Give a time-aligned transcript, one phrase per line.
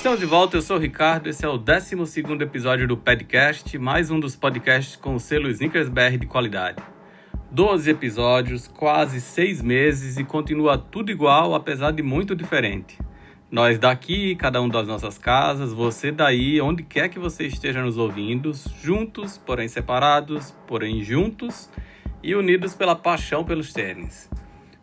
[0.00, 1.94] Estamos de volta, eu sou o Ricardo, esse é o 12
[2.40, 6.82] episódio do podcast, mais um dos podcasts com o selo Snickers BR de qualidade.
[7.50, 12.98] 12 episódios, quase 6 meses e continua tudo igual, apesar de muito diferente.
[13.50, 17.98] Nós daqui, cada um das nossas casas, você daí, onde quer que você esteja nos
[17.98, 21.68] ouvindo, juntos, porém separados, porém juntos
[22.22, 24.30] e unidos pela paixão pelos tênis.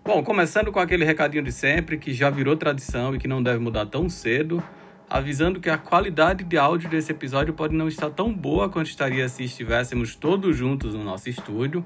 [0.05, 3.57] Bom, começando com aquele recadinho de sempre que já virou tradição e que não deve
[3.57, 4.63] mudar tão cedo
[5.09, 9.27] avisando que a qualidade de áudio desse episódio pode não estar tão boa quanto estaria
[9.29, 11.85] se estivéssemos todos juntos no nosso estúdio,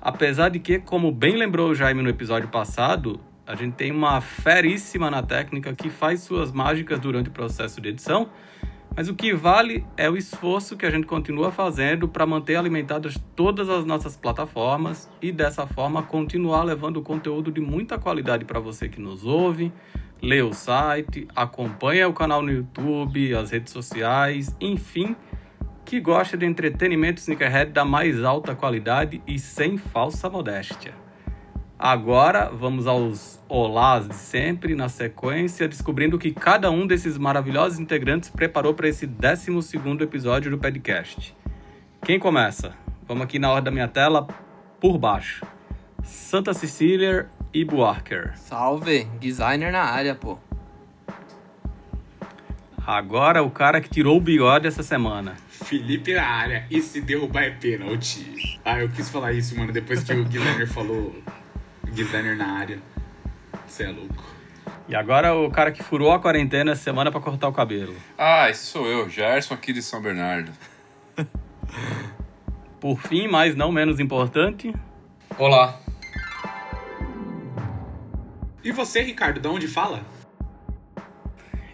[0.00, 4.20] apesar de que, como bem lembrou o Jaime no episódio passado, a gente tem uma
[4.20, 8.30] feríssima na técnica que faz suas mágicas durante o processo de edição,
[8.94, 13.14] mas o que vale é o esforço que a gente continua fazendo para manter alimentadas
[13.34, 18.88] todas as nossas plataformas e dessa forma continuar levando conteúdo de muita qualidade para você
[18.88, 19.72] que nos ouve,
[20.22, 25.16] lê o site, acompanha o canal no YouTube, as redes sociais, enfim,
[25.84, 30.94] que gosta de entretenimento sneakerhead da mais alta qualidade e sem falsa modéstia.
[31.82, 37.78] Agora vamos aos olás de sempre, na sequência, descobrindo o que cada um desses maravilhosos
[37.78, 39.50] integrantes preparou para esse 12
[40.02, 41.34] episódio do podcast.
[42.04, 42.74] Quem começa?
[43.08, 44.28] Vamos aqui na ordem da minha tela,
[44.78, 45.44] por baixo.
[46.02, 48.32] Santa Cecília e Buarker.
[48.36, 50.38] Salve, designer na área, pô.
[52.86, 55.36] Agora o cara que tirou o bigode essa semana.
[55.48, 56.66] Felipe na área.
[56.70, 58.58] E se derrubar é pênalti.
[58.64, 61.14] Ah, eu quis falar isso, mano, depois que o designer falou
[61.92, 62.78] designer na área.
[63.66, 64.24] Você é louco.
[64.88, 67.94] E agora o cara que furou a quarentena essa semana para cortar o cabelo.
[68.18, 70.50] Ah, esse sou eu, Gerson aqui de São Bernardo.
[72.80, 74.74] Por fim, mas não menos importante.
[75.38, 75.78] Olá,
[78.62, 80.02] E você, Ricardo, de onde fala?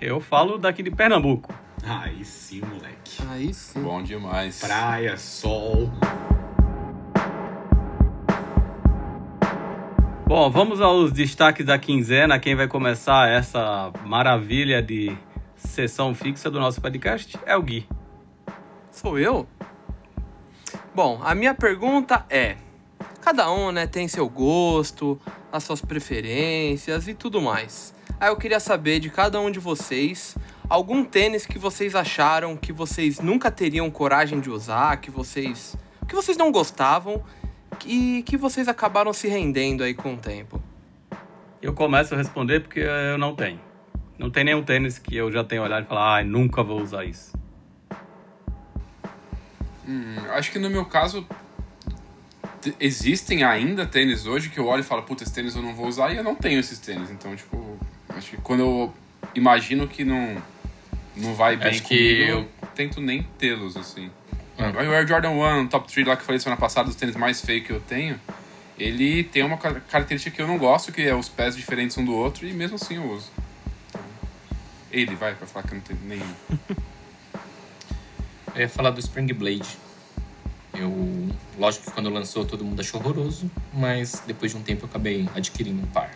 [0.00, 1.52] Eu falo daqui de Pernambuco.
[1.82, 3.22] Aí sim, moleque.
[3.28, 3.82] Aí sim.
[3.82, 4.60] Bom demais.
[4.60, 5.90] Praia, sol.
[10.26, 12.38] Bom, vamos aos destaques da quinzena.
[12.38, 15.16] Quem vai começar essa maravilha de
[15.56, 17.88] sessão fixa do nosso podcast é o Gui.
[18.92, 19.48] Sou eu?
[20.94, 22.56] Bom, a minha pergunta é:
[23.26, 25.20] cada um, né, tem seu gosto,
[25.50, 27.92] as suas preferências e tudo mais.
[28.20, 30.36] Aí eu queria saber de cada um de vocês
[30.70, 35.76] algum tênis que vocês acharam que vocês nunca teriam coragem de usar, que vocês
[36.06, 37.20] que vocês não gostavam
[37.84, 40.62] e que vocês acabaram se rendendo aí com o tempo.
[41.60, 43.58] Eu começo a responder porque eu não tenho.
[44.16, 47.04] Não tem nenhum tênis que eu já tenha olhado e falar, ai, nunca vou usar
[47.04, 47.36] isso.
[49.84, 51.26] Hum, acho que no meu caso
[52.80, 55.86] existem ainda tênis hoje que eu olho e falo, puta, esse tênis eu não vou
[55.86, 57.10] usar e eu não tenho esses tênis.
[57.10, 57.78] Então, tipo,
[58.10, 58.94] acho que quando eu
[59.34, 60.36] imagino que não,
[61.16, 64.10] não vai bem Acho que comigo, eu- eu tento nem tê-los, assim.
[64.58, 64.70] Ah.
[64.74, 67.40] O Air Jordan 1, top 3 lá que eu falei semana passada, dos tênis mais
[67.40, 68.18] feios que eu tenho,
[68.78, 72.04] ele tem uma ca- característica que eu não gosto, que é os pés diferentes um
[72.04, 73.30] do outro, e mesmo assim eu uso.
[74.90, 76.34] Ele vai pra falar que eu não tenho nenhum.
[78.54, 79.76] eu ia falar do Spring Blade.
[80.78, 81.28] Eu,
[81.58, 85.28] lógico que quando lançou todo mundo achou horroroso, mas depois de um tempo eu acabei
[85.34, 86.10] adquirindo um par.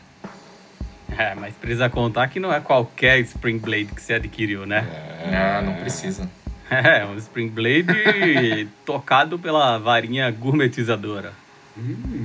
[1.16, 4.86] É, mas precisa contar que não é qualquer Spring Blade que você adquiriu, né?
[5.32, 6.28] Ah, não precisa.
[6.70, 7.88] É, um Spring Blade
[8.86, 11.32] tocado pela varinha gourmetizadora.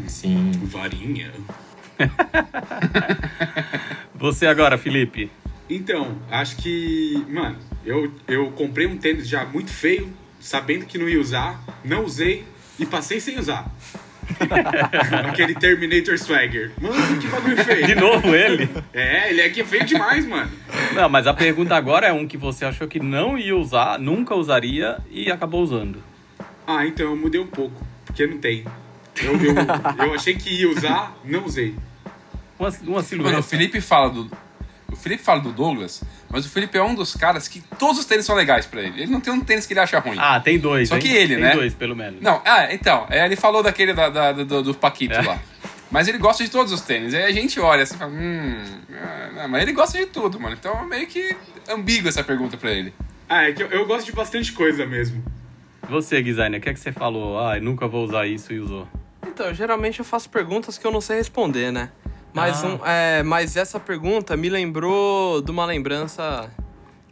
[0.07, 0.51] Sim.
[0.65, 1.31] Varinha.
[4.13, 5.31] Você agora, Felipe.
[5.69, 10.13] Então, acho que, mano, eu, eu comprei um tênis já muito feio,
[10.45, 12.45] sabendo que não ia usar, não usei
[12.77, 13.65] e passei sem usar.
[15.27, 16.71] Aquele Terminator Swagger.
[16.79, 17.87] Mano, que bagulho feio.
[17.87, 18.69] De novo ele.
[18.93, 20.51] É, ele aqui é feio demais, mano.
[20.93, 24.35] Não, mas a pergunta agora é um que você achou que não ia usar, nunca
[24.35, 26.01] usaria e acabou usando.
[26.67, 28.65] Ah, então eu mudei um pouco, porque não tem.
[29.21, 29.55] Eu, eu,
[30.05, 31.75] eu achei que ia usar, não usei.
[32.59, 33.31] Uma, uma silhueta.
[33.31, 34.31] Mano, o Felipe fala do.
[34.91, 36.03] O Felipe fala do Douglas,
[36.35, 39.03] mas o Felipe é um dos caras que todos os tênis são legais pra ele.
[39.03, 40.17] Ele não tem um tênis que ele acha ruim.
[40.19, 40.89] Ah, tem dois.
[40.89, 41.01] Só hein?
[41.01, 41.53] que ele, tem né?
[41.55, 42.21] dois, pelo menos.
[42.21, 45.21] Não, ah, então, é, ele falou daquele da, da- do, do Paquito É.
[45.21, 45.39] lá.
[45.89, 47.13] Mas ele gosta de todos os tênis.
[47.13, 48.65] Aí a gente olha assim e fala, hum.
[49.01, 50.57] ah, não, mas ele gosta de tudo, mano.
[50.59, 51.33] Então é meio que
[51.69, 52.93] ambígua essa pergunta pra ele.
[53.29, 55.23] Ah, é que eu, eu gosto de bastante coisa mesmo.
[55.89, 57.39] Você, Guizaine, o que é que você falou?
[57.39, 58.85] Ah, eu nunca vou usar isso e usou.
[59.25, 61.89] Então, geralmente eu faço perguntas que eu não sei responder, né?
[62.35, 62.67] Mas, Ah.
[62.67, 66.51] um, é, mas essa pergunta me lembrou de uma lembrança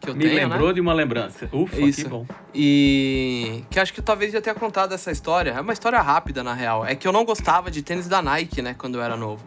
[0.01, 0.73] que eu Me tenho, lembrou né?
[0.73, 1.49] de uma lembrança.
[1.53, 2.03] Ufa, Isso.
[2.03, 2.25] que bom.
[2.53, 5.51] E que acho que talvez já tenha contado essa história.
[5.51, 6.85] É uma história rápida, na real.
[6.85, 9.45] É que eu não gostava de tênis da Nike, né, quando eu era novo.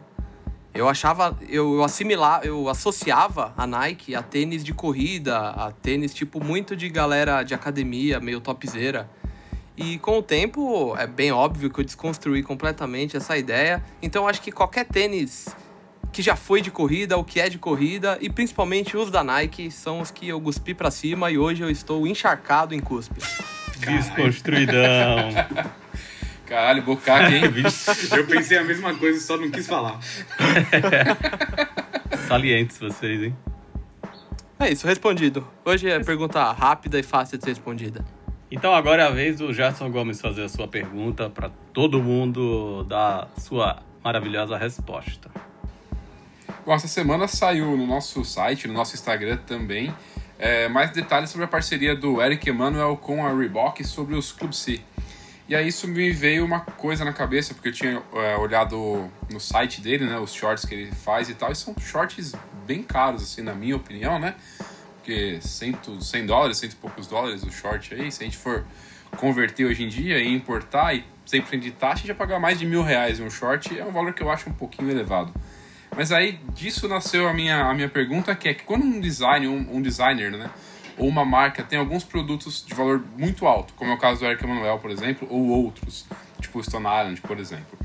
[0.73, 6.43] Eu achava, eu assimilava, eu associava a Nike a tênis de corrida, a tênis tipo
[6.43, 9.08] muito de galera de academia, meio topzera.
[9.76, 13.82] E com o tempo, é bem óbvio que eu desconstruí completamente essa ideia.
[14.02, 15.55] Então eu acho que qualquer tênis
[16.16, 19.70] que já foi de corrida, o que é de corrida, e principalmente os da Nike,
[19.70, 23.20] são os que eu cuspi pra cima e hoje eu estou encharcado em cuspe.
[23.76, 25.28] Desconstruidão.
[26.46, 27.42] Caralho, bocaque, hein?
[28.16, 29.98] Eu pensei a mesma coisa, só não quis falar.
[32.28, 33.36] Salientes vocês, hein?
[34.58, 35.46] É isso, respondido.
[35.64, 38.04] Hoje é pergunta rápida e fácil de ser respondida.
[38.50, 42.84] Então agora é a vez do Gerson Gomes fazer a sua pergunta para todo mundo
[42.84, 45.28] dar sua maravilhosa resposta.
[46.74, 49.94] Essa semana saiu no nosso site, no nosso Instagram também,
[50.36, 54.52] é, mais detalhes sobre a parceria do Eric Emanuel com a Reebok sobre os Club
[54.52, 54.80] C.
[55.48, 59.38] E aí isso me veio uma coisa na cabeça, porque eu tinha é, olhado no
[59.38, 62.34] site dele, né, os shorts que ele faz e tal, e são shorts
[62.66, 64.34] bem caros, assim, na minha opinião, né?
[64.96, 68.66] Porque 100, 100 dólares, 100 e poucos dólares o short aí, se a gente for
[69.16, 72.82] converter hoje em dia e importar e 100% de taxa, já pagar mais de mil
[72.82, 75.32] reais em um short é um valor que eu acho um pouquinho elevado.
[75.94, 79.46] Mas aí disso nasceu a minha, a minha pergunta, que é que quando um design,
[79.46, 80.50] um, um designer, né,
[80.98, 84.26] ou uma marca tem alguns produtos de valor muito alto, como é o caso do
[84.26, 86.06] Eric Emanuel, por exemplo, ou outros,
[86.40, 87.78] tipo o Stone Island, por exemplo.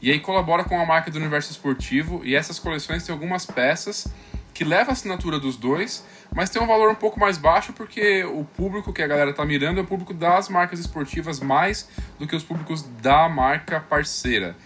[0.00, 4.06] E aí colabora com a marca do universo esportivo e essas coleções têm algumas peças
[4.54, 6.04] que levam a assinatura dos dois,
[6.34, 9.44] mas tem um valor um pouco mais baixo porque o público que a galera tá
[9.44, 11.88] mirando é o público das marcas esportivas mais
[12.18, 14.56] do que os públicos da marca parceira.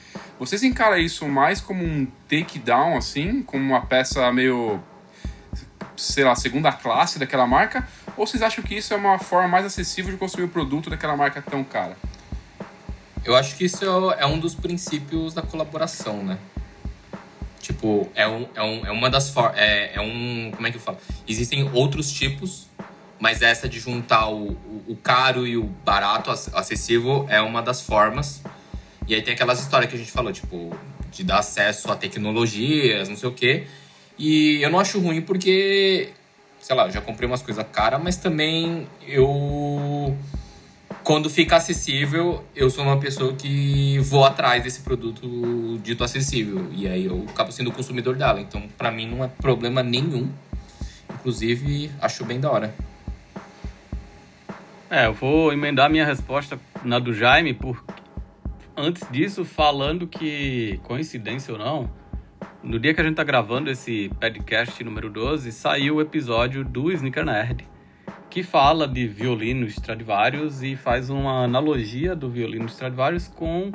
[0.45, 4.83] Vocês encaram isso mais como um takedown, assim, como uma peça meio,
[5.97, 7.89] sei lá, segunda classe daquela marca?
[8.17, 11.17] Ou vocês acham que isso é uma forma mais acessível de consumir o produto daquela
[11.17, 11.97] marca tão cara?
[13.25, 13.85] Eu acho que isso
[14.19, 16.37] é um dos princípios da colaboração, né?
[17.61, 19.57] Tipo, é, um, é, um, é uma das formas.
[19.57, 20.51] É, é um.
[20.53, 20.99] Como é que eu falo?
[21.29, 22.67] Existem outros tipos,
[23.21, 27.63] mas essa de juntar o, o, o caro e o barato, ac- acessível, é uma
[27.63, 28.43] das formas.
[29.07, 30.77] E aí tem aquelas histórias que a gente falou, tipo,
[31.11, 33.67] de dar acesso a tecnologias, não sei o quê.
[34.19, 36.11] E eu não acho ruim porque,
[36.61, 40.17] sei lá, já comprei umas coisas caras, mas também eu
[41.03, 46.69] quando fica acessível, eu sou uma pessoa que vou atrás desse produto dito acessível.
[46.73, 48.41] E aí eu acabo sendo consumidor dela.
[48.41, 50.31] Então, pra mim, não é problema nenhum.
[51.13, 52.75] Inclusive, acho bem da hora.
[54.89, 57.83] É, eu vou emendar minha resposta na do Jaime, por
[58.77, 61.91] antes disso, falando que, coincidência ou não,
[62.63, 66.91] no dia que a gente tá gravando esse podcast número 12, saiu o episódio do
[66.93, 67.67] Sneaker Nerd,
[68.31, 73.73] que fala de violino Stradivarius e faz uma analogia do violino Stradivarius com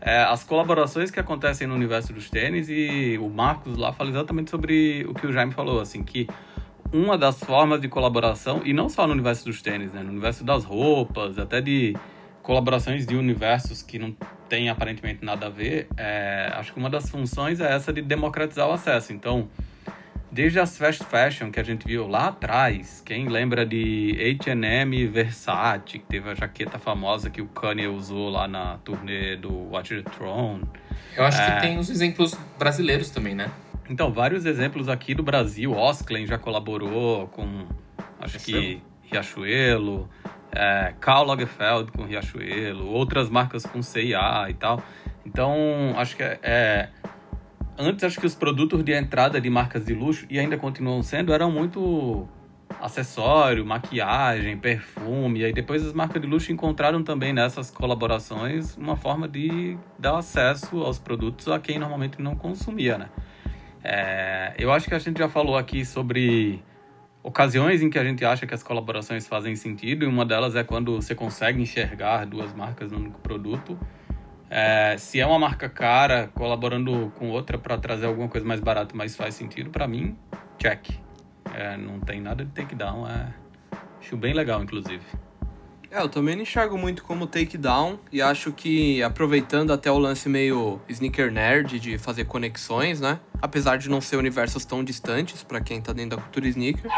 [0.00, 4.50] é, as colaborações que acontecem no universo dos tênis e o Marcos lá fala exatamente
[4.50, 6.26] sobre o que o Jaime falou, assim, que
[6.92, 10.02] uma das formas de colaboração, e não só no universo dos tênis, né?
[10.02, 11.94] no universo das roupas, até de
[12.48, 14.16] colaborações de universos que não
[14.48, 18.66] tem aparentemente nada a ver, é, acho que uma das funções é essa de democratizar
[18.66, 19.12] o acesso.
[19.12, 19.50] Então,
[20.32, 25.82] desde as fast fashion que a gente viu lá atrás, quem lembra de H&M Versace,
[25.84, 30.10] que teve a jaqueta famosa que o Kanye usou lá na turnê do Watch the
[30.10, 30.62] Throne,
[31.18, 31.50] Eu acho É.
[31.54, 33.50] que tem os exemplos brasileiros também, né?
[33.90, 35.72] Então, vários exemplos aqui do Brasil.
[35.76, 37.66] Osklen já colaborou com,
[38.18, 40.08] acho que, Riachuelo.
[40.52, 42.88] É, Karl Lagerfeld com Riachuelo.
[42.90, 44.82] Outras marcas com CIA e tal.
[45.24, 45.54] Então,
[45.96, 46.88] acho que é, é...
[47.78, 51.32] Antes, acho que os produtos de entrada de marcas de luxo, e ainda continuam sendo,
[51.32, 52.28] eram muito
[52.80, 55.40] acessório, maquiagem, perfume.
[55.40, 60.18] E aí depois as marcas de luxo encontraram também nessas colaborações uma forma de dar
[60.18, 63.08] acesso aos produtos a quem normalmente não consumia, né?
[63.82, 66.62] É, eu acho que a gente já falou aqui sobre
[67.28, 70.64] ocasiões em que a gente acha que as colaborações fazem sentido, e uma delas é
[70.64, 73.78] quando você consegue enxergar duas marcas num único produto.
[74.50, 78.94] É, se é uma marca cara colaborando com outra para trazer alguma coisa mais barata,
[78.96, 80.16] mas faz sentido, para mim,
[80.58, 80.88] check.
[81.54, 83.28] É, não tem nada de takedown, é,
[84.00, 85.04] acho bem legal, inclusive.
[85.90, 90.28] É, eu também não enxergo muito como takedown e acho que aproveitando até o lance
[90.28, 93.18] meio sneaker nerd de fazer conexões, né?
[93.40, 96.90] Apesar de não ser universos tão distantes para quem tá dentro da cultura sneaker,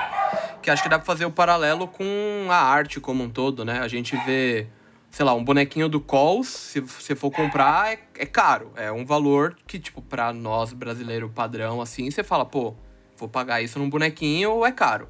[0.60, 2.04] que acho que dá pra fazer o paralelo com
[2.50, 3.78] a arte como um todo, né?
[3.78, 4.66] A gente vê,
[5.08, 8.72] sei lá, um bonequinho do Coles, se você for comprar, é, é caro.
[8.74, 12.74] É um valor que, tipo, pra nós brasileiro padrão, assim, você fala, pô,
[13.16, 15.08] vou pagar isso num bonequinho, é caro.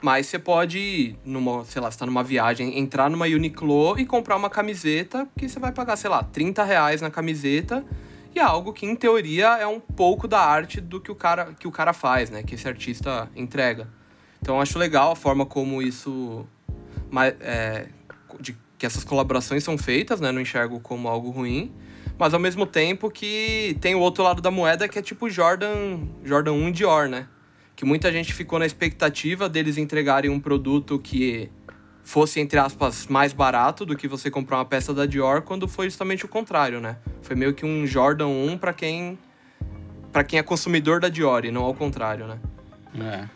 [0.00, 4.36] Mas você pode, numa, sei lá, você tá numa viagem, entrar numa Uniqlo e comprar
[4.36, 7.84] uma camiseta que você vai pagar, sei lá, 30 reais na camiseta.
[8.34, 11.52] E é algo que, em teoria, é um pouco da arte do que o cara,
[11.58, 12.44] que o cara faz, né?
[12.44, 13.88] Que esse artista entrega.
[14.40, 16.46] Então acho legal a forma como isso.
[17.40, 17.88] É,
[18.38, 20.30] de, que essas colaborações são feitas, né?
[20.30, 21.72] Não enxergo como algo ruim.
[22.16, 26.00] Mas ao mesmo tempo que tem o outro lado da moeda que é tipo Jordan,
[26.24, 27.26] Jordan 1 Dior, né?
[27.78, 31.48] Que muita gente ficou na expectativa deles entregarem um produto que
[32.02, 35.86] fosse, entre aspas, mais barato do que você comprar uma peça da Dior, quando foi
[35.88, 36.96] justamente o contrário, né?
[37.22, 39.16] Foi meio que um Jordan 1 para quem
[40.12, 42.40] para quem é consumidor da Dior e não ao contrário, né?
[43.00, 43.28] É.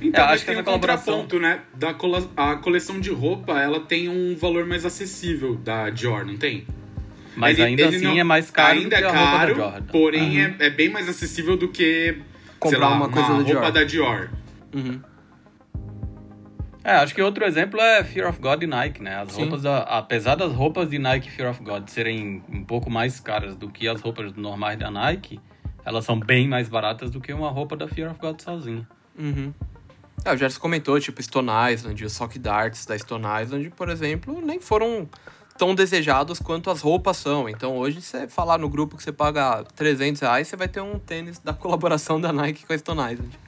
[0.00, 1.62] Então, é, acho que tem um contraponto, né?
[1.74, 2.28] Da cole...
[2.36, 6.68] A coleção de roupa, ela tem um valor mais acessível da Dior, não tem?
[7.34, 8.16] Mas ele, ainda ele assim não...
[8.16, 10.54] é mais caro ainda do que é caro, porém uhum.
[10.60, 12.22] é, é bem mais acessível do que
[12.62, 13.72] comprar lá, uma coisa uma da Dior.
[13.72, 14.30] da Dior.
[14.74, 15.00] Uhum.
[16.84, 19.22] É, acho que outro exemplo é Fear of God e Nike, né?
[19.22, 19.42] As Sim.
[19.42, 23.54] roupas, da, apesar das roupas de Nike Fear of God serem um pouco mais caras
[23.54, 25.40] do que as roupas normais da Nike,
[25.84, 28.86] elas são bem mais baratas do que uma roupa da Fear of God sozinha.
[29.16, 29.52] Uhum.
[30.24, 34.40] É, o Gerson comentou, tipo, Stone Island, os Sock Darts da Stone Island, por exemplo,
[34.44, 35.08] nem foram
[35.62, 37.48] tão desejados quanto as roupas são.
[37.48, 40.98] Então hoje, você falar no grupo que você paga 300 reais, você vai ter um
[40.98, 43.38] tênis da colaboração da Nike com a Stone Island.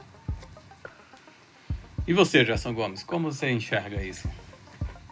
[2.06, 4.30] E você, Gerson Gomes, como você enxerga isso?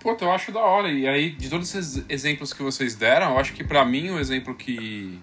[0.01, 0.93] Pô, eu acho da hora.
[0.93, 4.21] E aí, de todos esses exemplos que vocês deram, eu acho que para mim o
[4.21, 5.19] exemplo que,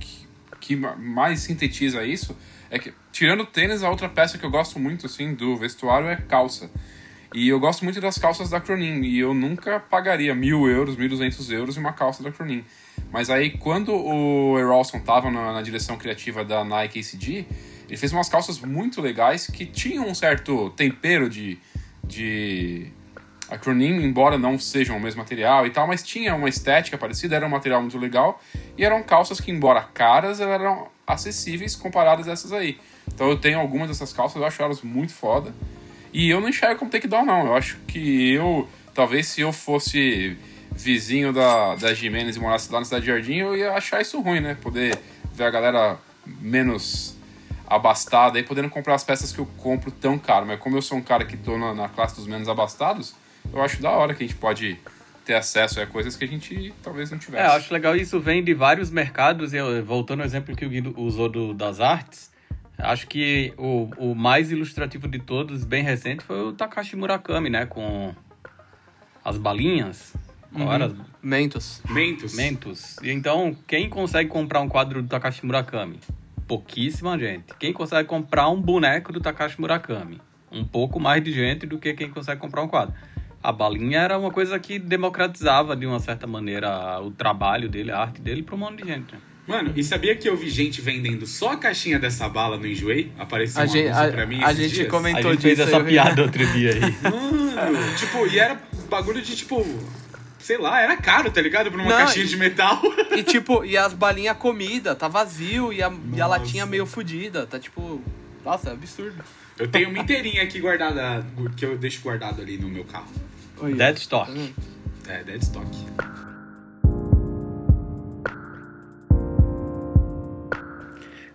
[0.00, 0.26] que,
[0.58, 2.36] que mais sintetiza isso
[2.70, 6.08] é que, tirando o tênis, a outra peça que eu gosto muito, assim, do vestuário
[6.08, 6.68] é calça.
[7.32, 9.02] E eu gosto muito das calças da Cronin.
[9.02, 12.64] E eu nunca pagaria mil euros, mil duzentos euros em uma calça da Cronin.
[13.12, 17.46] Mas aí, quando o Erolson estava na, na, direção criativa da Nike ACG,
[17.88, 21.58] ele fez umas calças muito legais que tinham um certo tempero de,
[22.04, 22.92] de
[23.48, 27.46] acronym, embora não sejam o mesmo material e tal, mas tinha uma estética parecida, era
[27.46, 28.40] um material muito legal
[28.78, 32.78] e eram calças que, embora caras, eram acessíveis comparadas a essas aí.
[33.12, 35.52] Então eu tenho algumas dessas calças, eu acho elas muito foda.
[36.12, 37.46] E eu não enxergo como takedown, não.
[37.46, 40.36] Eu acho que eu, talvez se eu fosse
[40.72, 44.20] vizinho da, da Jimenez e morasse lá na cidade de Jardim, eu ia achar isso
[44.20, 44.56] ruim, né?
[44.60, 44.98] Poder
[45.32, 47.16] ver a galera menos
[47.66, 50.46] abastada e podendo comprar as peças que eu compro tão caro.
[50.46, 53.14] Mas como eu sou um cara que tô na, na classe dos menos abastados,
[53.52, 54.78] eu acho da hora que a gente pode
[55.24, 57.44] ter acesso a coisas que a gente talvez não tivesse.
[57.44, 59.52] É, eu acho legal isso vem de vários mercados.
[59.52, 62.29] Eu, voltando ao exemplo que o Guido usou do, das artes,
[62.82, 67.66] Acho que o, o mais ilustrativo de todos, bem recente, foi o Takashi Murakami, né?
[67.66, 68.14] Com
[69.24, 70.14] as balinhas.
[70.52, 70.74] Qual uhum.
[70.74, 70.92] era?
[71.22, 71.82] Mentos.
[71.88, 72.34] Mentos.
[72.34, 72.96] Mentos.
[73.02, 76.00] E então, quem consegue comprar um quadro do Takashi Murakami?
[76.46, 77.54] Pouquíssima gente.
[77.58, 80.20] Quem consegue comprar um boneco do Takashi Murakami?
[80.50, 82.94] Um pouco mais de gente do que quem consegue comprar um quadro.
[83.42, 88.00] A balinha era uma coisa que democratizava, de uma certa maneira, o trabalho dele, a
[88.00, 89.14] arte dele, para um monte de gente.
[89.14, 89.20] Né?
[89.46, 93.10] Mano, e sabia que eu vi gente vendendo só a caixinha dessa bala no Enjoei?
[93.18, 94.88] Apareceu a um gente, a, pra mim A gente dias.
[94.88, 96.80] comentou a gente fez essa piada outro dia aí.
[97.54, 99.66] Mano, tipo, e era bagulho de tipo
[100.40, 101.70] sei lá, era caro, tá ligado?
[101.70, 102.80] Pra uma Não, caixinha e, de metal.
[103.16, 107.46] E tipo, e as balinhas comida, tá vazio e a, e a latinha meio fodida,
[107.46, 108.00] tá tipo.
[108.44, 109.22] Nossa, é absurdo.
[109.58, 113.10] Eu tenho uma inteirinha aqui guardada, que eu deixo guardado ali no meu carro.
[113.76, 114.32] Dead stock.
[115.04, 115.66] Tá é, dead stock.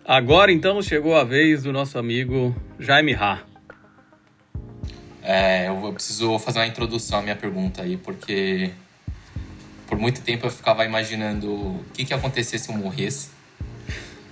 [0.08, 3.42] Agora então chegou a vez do nosso amigo Jaime Ra.
[5.24, 8.70] É, eu preciso fazer uma introdução à minha pergunta aí, porque
[9.88, 13.30] por muito tempo eu ficava imaginando o que, que ia acontecer se eu morresse.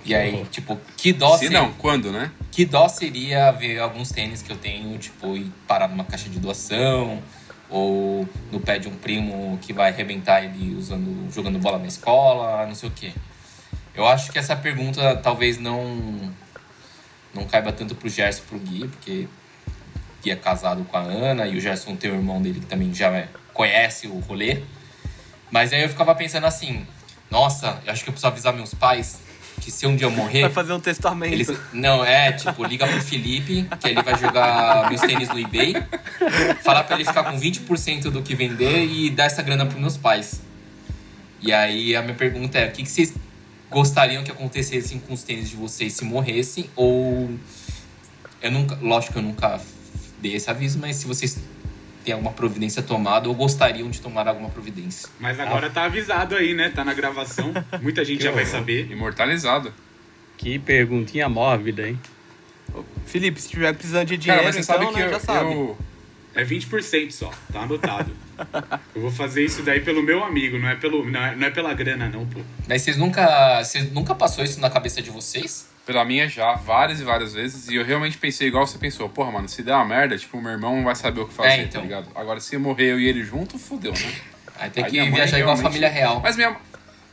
[0.04, 2.30] E aí, tipo, que dó Se não, quando, né?
[2.52, 6.38] Que dó seria ver alguns tênis que eu tenho, tipo, ir parar numa caixa de
[6.38, 7.20] doação,
[7.68, 12.64] ou no pé de um primo que vai arrebentar ele usando, jogando bola na escola,
[12.64, 13.12] não sei o quê.
[13.94, 16.32] Eu acho que essa pergunta talvez não
[17.32, 19.28] não caiba tanto pro Gerson pro Gui, porque
[20.22, 22.94] que é casado com a Ana, e o Gerson tem o irmão dele que também
[22.94, 24.62] já é- conhece o rolê.
[25.50, 26.86] Mas aí eu ficava pensando assim,
[27.30, 29.20] nossa, eu acho que eu preciso avisar meus pais
[29.60, 31.32] que se um dia eu morrer, Vai fazer um testamento.
[31.32, 35.74] eles, não, é, tipo, liga pro Felipe, que ele vai jogar meus tênis no eBay,
[36.62, 39.96] falar pra ele ficar com 20% do que vender e dar essa grana pros meus
[39.96, 40.40] pais.
[41.40, 43.14] E aí a minha pergunta é, o que, que vocês
[43.74, 46.70] gostariam que acontecesse com os tênis de vocês se morressem?
[46.76, 47.28] Ou.
[48.40, 48.78] Eu nunca.
[48.80, 49.60] Lógico que eu nunca
[50.22, 51.38] dei esse aviso, mas se vocês
[52.04, 55.08] têm alguma providência tomada ou gostariam de tomar alguma providência.
[55.18, 56.70] Mas agora tá avisado aí, né?
[56.70, 57.52] Tá na gravação.
[57.82, 58.90] Muita gente já vai saber.
[58.90, 59.72] Imortalizado.
[60.38, 61.98] Que perguntinha mórbida, hein?
[63.06, 65.20] Felipe, se tiver precisando de dinheiro, Cara, mas você então, sabe que né, eu, já
[65.20, 65.52] sabe.
[65.52, 65.78] eu-
[66.34, 68.10] É 20% só, tá anotado.
[68.94, 71.50] Eu vou fazer isso daí pelo meu amigo, não é, pelo, não é, não é
[71.50, 72.40] pela grana, não, pô.
[72.68, 73.62] Mas vocês nunca.
[73.62, 75.68] Vocês nunca passou isso na cabeça de vocês?
[75.86, 79.06] Pela minha já, várias e várias vezes, e eu realmente pensei igual você pensou.
[79.08, 81.48] Porra, mano, se der uma merda, tipo, meu irmão não vai saber o que fazer,
[81.50, 81.82] É, então.
[81.82, 82.08] tá ligado?
[82.14, 84.14] Agora, se morrer eu e ele junto, fudeu, né?
[84.58, 86.20] Aí tem Aí que viajar igual a família real.
[86.22, 86.56] Mas minha,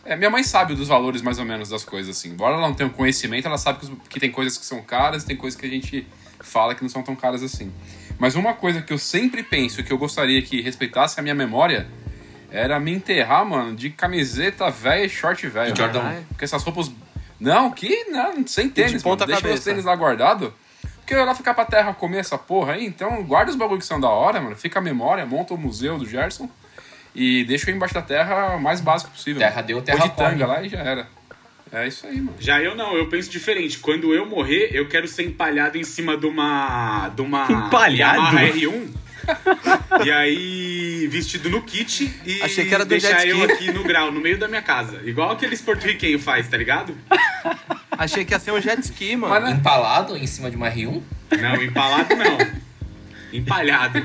[0.06, 2.30] é, minha mãe sabe dos valores mais ou menos das coisas, assim.
[2.30, 5.24] Embora ela não tenha um conhecimento, ela sabe que, que tem coisas que são caras
[5.24, 6.08] e tem coisas que a gente
[6.40, 7.72] fala que não são tão caras assim.
[8.22, 11.88] Mas uma coisa que eu sempre penso, que eu gostaria que respeitasse a minha memória,
[12.52, 15.74] era me enterrar, mano, de camiseta velha e short velho.
[15.74, 16.22] De Jordan.
[16.28, 16.92] Porque essas roupas...
[17.40, 19.32] Não, que não, sem tênis, ponta mano.
[19.34, 19.70] Deixa meus cabeça.
[19.72, 20.54] tênis lá guardado.
[20.98, 23.80] Porque eu ia lá ficar pra terra comer essa porra aí, então guarda os bagulho
[23.80, 24.56] que são da hora, mano.
[24.56, 26.48] Fica a memória, monta o museu do Gerson
[27.16, 29.40] e deixa eu embaixo da terra o mais básico possível.
[29.40, 30.46] Terra deu, terra Pôr de tanga come.
[30.46, 31.08] lá e já era.
[31.72, 32.36] É isso aí, mano.
[32.40, 33.80] Já eu não, eu penso diferente.
[33.80, 37.10] Quando eu morrer, eu quero ser empalhado em cima de uma.
[37.10, 37.50] de uma.
[37.50, 38.18] Empalhado?
[38.18, 38.90] Yamaha R1.
[40.06, 43.52] e aí, vestido no kit e Achei que era do deixar jet eu ski.
[43.54, 45.00] aqui no grau, no meio da minha casa.
[45.06, 46.98] Igual aqueles porto-riquenhos faz, tá ligado?
[47.92, 49.34] Achei que ia ser um jet ski, mano.
[49.34, 49.52] Mas, né?
[49.52, 51.02] Empalado em cima de uma R1?
[51.40, 52.38] Não, empalado não.
[53.32, 54.04] Empalhado.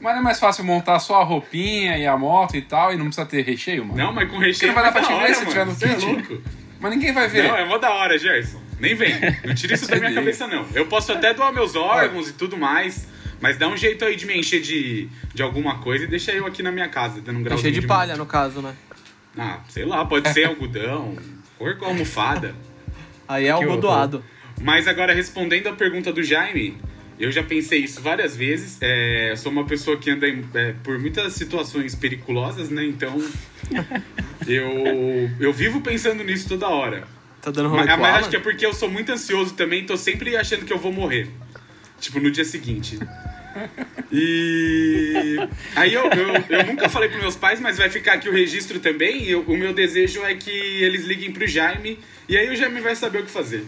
[0.00, 2.96] Mas não é mais fácil montar só a roupinha e a moto e tal e
[2.96, 3.96] não precisa ter recheio, mano?
[3.98, 4.54] Não, mas com recheio.
[4.54, 5.94] Porque não vai dar é pra te da ver hora, se tiver no Você é
[5.94, 6.06] kit.
[6.06, 6.42] louco.
[6.80, 7.44] Mas ninguém vai ver.
[7.48, 8.60] Não, é mó da hora, Gerson.
[8.78, 9.14] Nem vem.
[9.44, 10.66] Não tira isso da minha cabeça, não.
[10.74, 13.06] Eu posso até doar meus órgãos e tudo mais,
[13.40, 16.46] mas dá um jeito aí de me encher de, de alguma coisa e deixa eu
[16.46, 18.74] aqui na minha casa, dando um grau Encher de palha, no caso, né?
[19.36, 21.14] Ah, sei lá, pode ser algodão,
[21.58, 22.54] com almofada.
[23.28, 23.80] Aí é Que o horror.
[23.80, 24.24] doado.
[24.62, 26.78] Mas agora, respondendo a pergunta do Jaime,
[27.20, 28.78] eu já pensei isso várias vezes.
[28.80, 32.84] É, sou uma pessoa que anda em- é, por muitas situações periculosas, né?
[32.84, 33.22] Então,
[34.46, 37.06] eu, eu vivo pensando nisso toda hora.
[37.42, 39.84] Tá dando rolê Mas, mas a acho que é porque eu sou muito ansioso também,
[39.86, 41.28] tô sempre achando que eu vou morrer.
[42.00, 42.98] Tipo, no dia seguinte.
[44.12, 45.36] E
[45.76, 48.78] aí eu, eu, eu nunca falei pros meus pais, mas vai ficar aqui o registro
[48.80, 49.24] também.
[49.24, 52.80] E eu- o meu desejo é que eles liguem pro Jaime e aí o Jaime
[52.80, 53.64] vai saber o que fazer.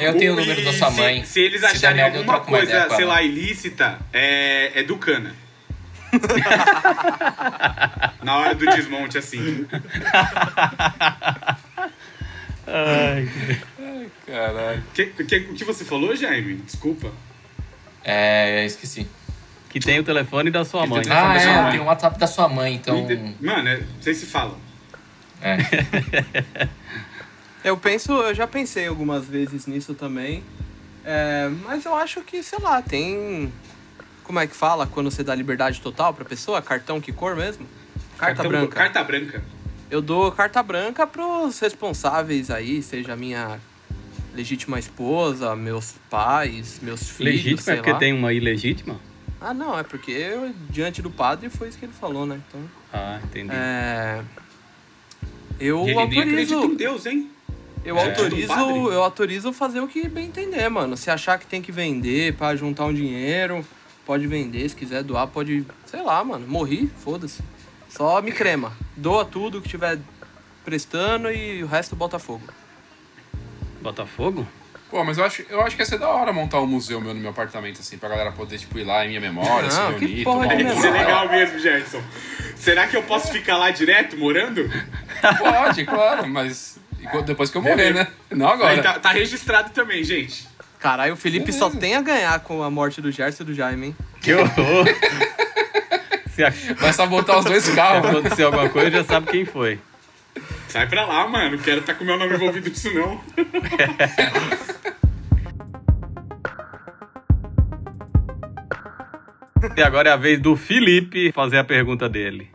[0.00, 1.24] Eu tenho o número da sua se- mãe.
[1.24, 5.34] Se, eles der acharem merda, eu alguma coisa, sei lá, ilícita, é, é do cana.
[8.22, 9.66] Na hora do desmonte, assim.
[12.66, 13.28] Ai,
[14.26, 14.80] Caralho.
[14.80, 16.54] O que, que, o que você falou, Jaime?
[16.56, 17.10] Desculpa.
[18.04, 19.06] É, esqueci.
[19.68, 21.02] que tem o telefone da sua Ele mãe.
[21.02, 21.70] tem Ah, sua é, mãe.
[21.72, 23.06] tem o WhatsApp da sua mãe, então.
[23.40, 24.56] Mano, é, vocês se falam.
[25.42, 25.56] É.
[27.64, 30.42] Eu penso, eu já pensei algumas vezes nisso também.
[31.04, 33.52] É, mas eu acho que, sei lá, tem.
[34.24, 36.62] Como é que fala quando você dá liberdade total pra pessoa?
[36.62, 37.66] Cartão que cor mesmo?
[38.16, 38.76] Carta Cartão- branca.
[38.76, 39.44] Carta branca.
[39.90, 43.58] Eu dou carta branca pros responsáveis aí, seja minha
[44.34, 47.34] legítima esposa, meus pais, meus filhos.
[47.44, 47.98] Legítima é porque lá.
[47.98, 49.00] tem uma ilegítima?
[49.40, 52.40] Ah, não, é porque eu, diante do padre foi isso que ele falou, né?
[52.48, 52.60] Então.
[52.92, 53.50] Ah, entendi.
[53.52, 54.22] É.
[55.58, 56.76] Eu ele nem acredita em autorizo.
[56.76, 57.28] Deus, hein?
[57.84, 58.04] Eu É.
[58.08, 58.78] autorizo, Do padre?
[58.94, 60.96] eu autorizo fazer o que bem entender, mano.
[60.96, 63.64] Se achar que tem que vender pra juntar um dinheiro,
[64.04, 64.68] pode vender.
[64.68, 65.64] Se quiser doar, pode.
[65.86, 66.46] Sei lá, mano.
[66.46, 67.42] Morri, foda-se.
[67.88, 68.72] Só me crema.
[68.96, 69.98] Doa tudo que tiver
[70.64, 72.42] prestando e o resto bota fogo.
[73.80, 74.46] Botafogo?
[74.90, 77.14] Pô, mas eu acho, eu acho que ia ser da hora montar um museu meu
[77.14, 79.98] no meu apartamento, assim, pra galera poder, tipo, ir lá em minha memória, Não, se
[80.00, 82.02] que reunir, porra tomar um Isso é legal mesmo, Gerson.
[82.56, 84.68] Será que eu posso ficar lá direto, morando?
[85.38, 88.06] Pode, claro, mas enquanto- depois que eu morrer, né?
[88.30, 88.82] Não Aí agora.
[88.82, 90.48] tá, tá registrado também, gente.
[90.78, 93.88] Caralho, o Felipe só tem a ganhar com a morte do Gerson e do Jaime,
[93.88, 93.96] hein?
[94.22, 94.86] Que horror!
[96.34, 98.08] Se Vai sabotar os dois se carros.
[98.08, 99.78] acontecer alguma coisa, já sabe quem foi.
[100.68, 101.56] Sai pra lá, mano.
[101.56, 103.20] Não quero estar com meu nome envolvido nisso, não.
[109.76, 112.50] E agora é a vez do Felipe fazer a pergunta dele.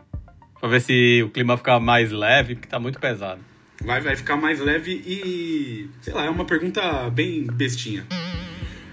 [0.60, 3.40] Pra ver se o clima fica mais leve, porque tá muito pesado.
[3.84, 5.88] Vai, vai ficar mais leve e.
[6.00, 8.04] Sei lá, é uma pergunta bem bestinha.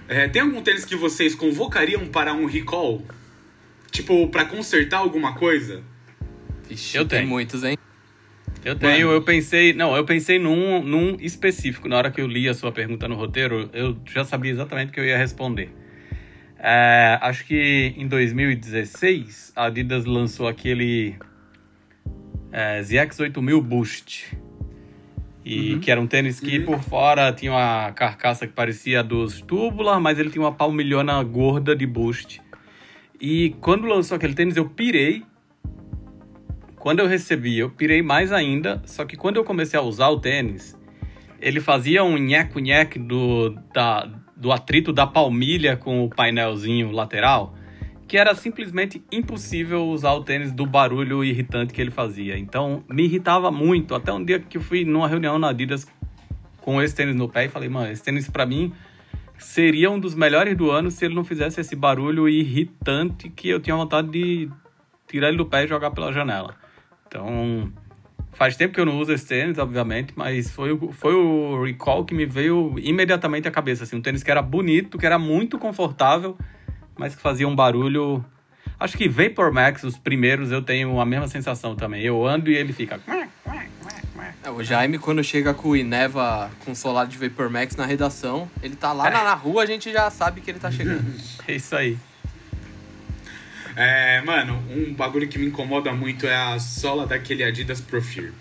[0.08, 3.02] É, tem algum tênis que vocês convocariam para um recall?
[3.90, 5.82] Tipo, pra consertar alguma coisa?
[6.68, 7.28] Vixe, Eu tem tenho.
[7.30, 7.76] muitos, hein?
[8.64, 9.72] Eu tenho, eu pensei.
[9.72, 11.88] Não, eu pensei num, num específico.
[11.88, 14.92] Na hora que eu li a sua pergunta no roteiro, eu já sabia exatamente o
[14.92, 15.70] que eu ia responder.
[16.58, 21.14] É, acho que em 2016, a Adidas lançou aquele
[22.50, 24.34] é, ZX8000 Boost.
[25.44, 30.00] E que era um tênis que por fora tinha uma carcaça que parecia dos Tubular,
[30.00, 32.40] mas ele tinha uma palmilhona gorda de Boost.
[33.20, 35.22] E quando lançou aquele tênis, eu pirei.
[36.76, 40.20] Quando eu recebi, eu pirei mais ainda, só que quando eu comecei a usar o
[40.20, 40.78] tênis,
[41.40, 47.54] ele fazia um nheco-nheco do, da, do atrito da palmilha com o painelzinho lateral,
[48.14, 52.38] que era simplesmente impossível usar o tênis do barulho irritante que ele fazia.
[52.38, 55.84] Então, me irritava muito, até um dia que eu fui numa reunião na Adidas
[56.60, 58.72] com esse tênis no pé e falei, mano, esse tênis pra mim
[59.36, 63.58] seria um dos melhores do ano se ele não fizesse esse barulho irritante que eu
[63.58, 64.48] tinha vontade de
[65.08, 66.54] tirar ele do pé e jogar pela janela.
[67.08, 67.72] Então,
[68.34, 72.04] faz tempo que eu não uso esse tênis, obviamente, mas foi, o- foi o recall
[72.04, 73.82] que me veio imediatamente à cabeça.
[73.82, 76.38] Assim, um tênis que era bonito, que era muito confortável,
[76.96, 78.24] mas que fazia um barulho.
[78.78, 82.02] Acho que Vapor Max, os primeiros, eu tenho a mesma sensação também.
[82.02, 83.00] Eu ando e ele fica.
[84.42, 88.48] É, o Jaime, quando chega com o Ineva com solar de Vapor Max na redação,
[88.62, 91.04] ele tá lá na, na rua, a gente já sabe que ele tá chegando.
[91.46, 91.98] É isso aí.
[93.76, 98.32] É, mano, um bagulho que me incomoda muito é a sola daquele Adidas Profir.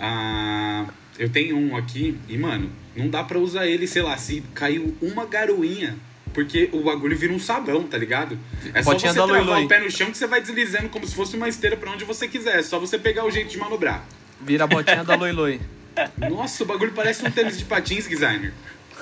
[0.00, 0.86] Ah,
[1.18, 4.96] eu tenho um aqui e, mano, não dá pra usar ele, sei lá, se caiu
[5.00, 5.96] uma garoinha.
[6.32, 8.38] Porque o bagulho vira um sabão, tá ligado?
[8.74, 11.06] É só Botinha você da travar o pé no chão que você vai deslizando como
[11.06, 12.58] se fosse uma esteira pra onde você quiser.
[12.58, 14.04] É só você pegar o jeito de manobrar.
[14.40, 15.60] Vira a botinha da Loi Loi.
[16.30, 18.52] Nossa, o bagulho parece um tênis de patins, designer.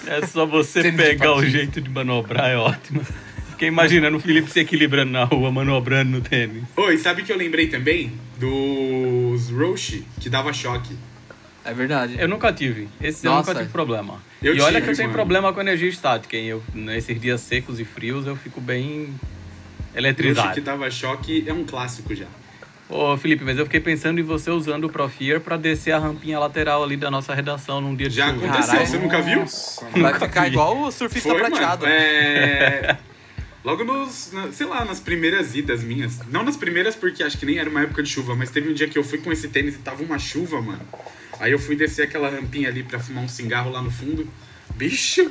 [0.07, 3.05] É só você Tênis pegar o jeito de manobrar, é ótimo.
[3.51, 6.65] Fiquei imaginando o Felipe se equilibrando na rua, manobrando no tênis.
[6.77, 8.13] Oi, sabe que eu lembrei também?
[8.39, 10.95] Dos Roshi, que dava choque.
[11.69, 12.17] É verdade.
[12.19, 12.89] Eu nunca tive.
[13.03, 13.51] Esse Nossa.
[13.51, 14.21] eu nunca tive problema.
[14.43, 15.19] Eu e olha tive, que eu tenho mano.
[15.19, 16.47] problema com energia estática, hein?
[16.47, 19.13] Eu, nesses dias secos e frios eu fico bem
[19.95, 20.55] eletrizado.
[20.55, 22.27] que dava choque é um clássico já.
[22.89, 26.39] Ô, Felipe, mas eu fiquei pensando em você usando o Profear pra descer a rampinha
[26.39, 28.47] lateral ali da nossa redação num dia de Já chuva.
[28.47, 28.87] aconteceu, Caralho.
[28.89, 29.41] você nunca viu?
[29.41, 30.49] Nossa, Vai Nunca ficar vi.
[30.51, 31.83] igual o surfista Foi, prateado.
[31.85, 31.95] mano.
[31.99, 32.97] É...
[33.65, 36.21] Logo nos, sei lá, nas primeiras idas minhas.
[36.31, 38.73] Não nas primeiras porque acho que nem era uma época de chuva, mas teve um
[38.73, 40.83] dia que eu fui com esse tênis e tava uma chuva, mano.
[41.41, 44.29] Aí eu fui descer aquela rampinha ali pra fumar um cigarro lá no fundo.
[44.75, 45.31] Bicho,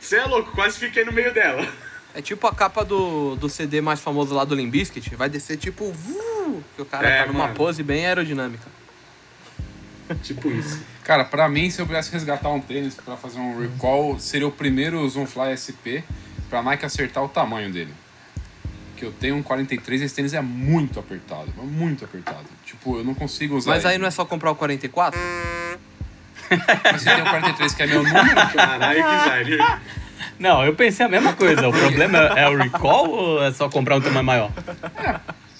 [0.00, 1.66] você é louco, quase fiquei no meio dela.
[2.14, 5.14] É tipo a capa do, do CD mais famoso lá do Limp Bizkit.
[5.14, 5.84] Vai descer tipo...
[5.84, 7.54] Uh, que o cara É, tá numa mano.
[7.54, 8.66] pose bem aerodinâmica.
[10.22, 10.80] Tipo isso.
[11.04, 14.50] Cara, pra mim, se eu pudesse resgatar um tênis pra fazer um recall, seria o
[14.50, 16.02] primeiro Zoomfly SP
[16.48, 17.94] pra Nike acertar o tamanho dele.
[19.00, 22.44] Que eu tenho um 43 e esse tênis é muito apertado, muito apertado.
[22.66, 24.02] Tipo, eu não consigo usar Mas aí ele.
[24.02, 25.18] não é só comprar o 44?
[26.84, 29.80] Mas se tem um 43 que é meu número, Caralho, que designer.
[30.38, 31.66] Não, eu pensei a mesma coisa.
[31.66, 34.50] O problema é o recall ou é só comprar um tamanho maior?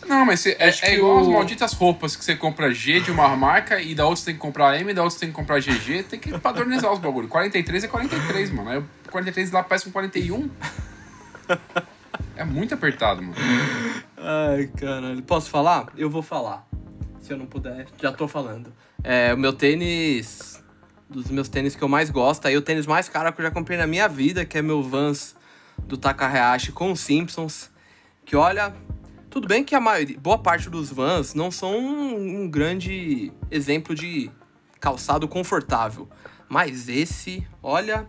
[0.06, 2.70] Não, mas você- é, Acho é que igual o- as malditas roupas que você compra
[2.74, 5.20] G de uma marca e da outra você tem que comprar M, da outra você
[5.20, 6.02] tem que comprar GG.
[6.02, 7.26] Tem que padronizar os bagulho.
[7.28, 8.68] 43 é 43, mano.
[8.68, 10.50] Aí o 43 lá parece um 41.
[12.36, 13.34] É muito apertado, mano.
[14.16, 15.22] Ai, caralho.
[15.22, 15.86] Posso falar?
[15.96, 16.66] Eu vou falar.
[17.20, 18.72] Se eu não puder, já tô falando.
[19.02, 20.62] É, o meu tênis.
[21.08, 23.50] Dos meus tênis que eu mais gosto, aí o tênis mais caro que eu já
[23.50, 25.34] comprei na minha vida, que é meu Vans
[25.78, 27.68] do Takahashi com os Simpsons.
[28.24, 28.72] Que olha,
[29.28, 33.92] tudo bem que a maioria, boa parte dos Vans não são um, um grande exemplo
[33.92, 34.30] de
[34.78, 36.08] calçado confortável.
[36.48, 38.06] Mas esse, olha,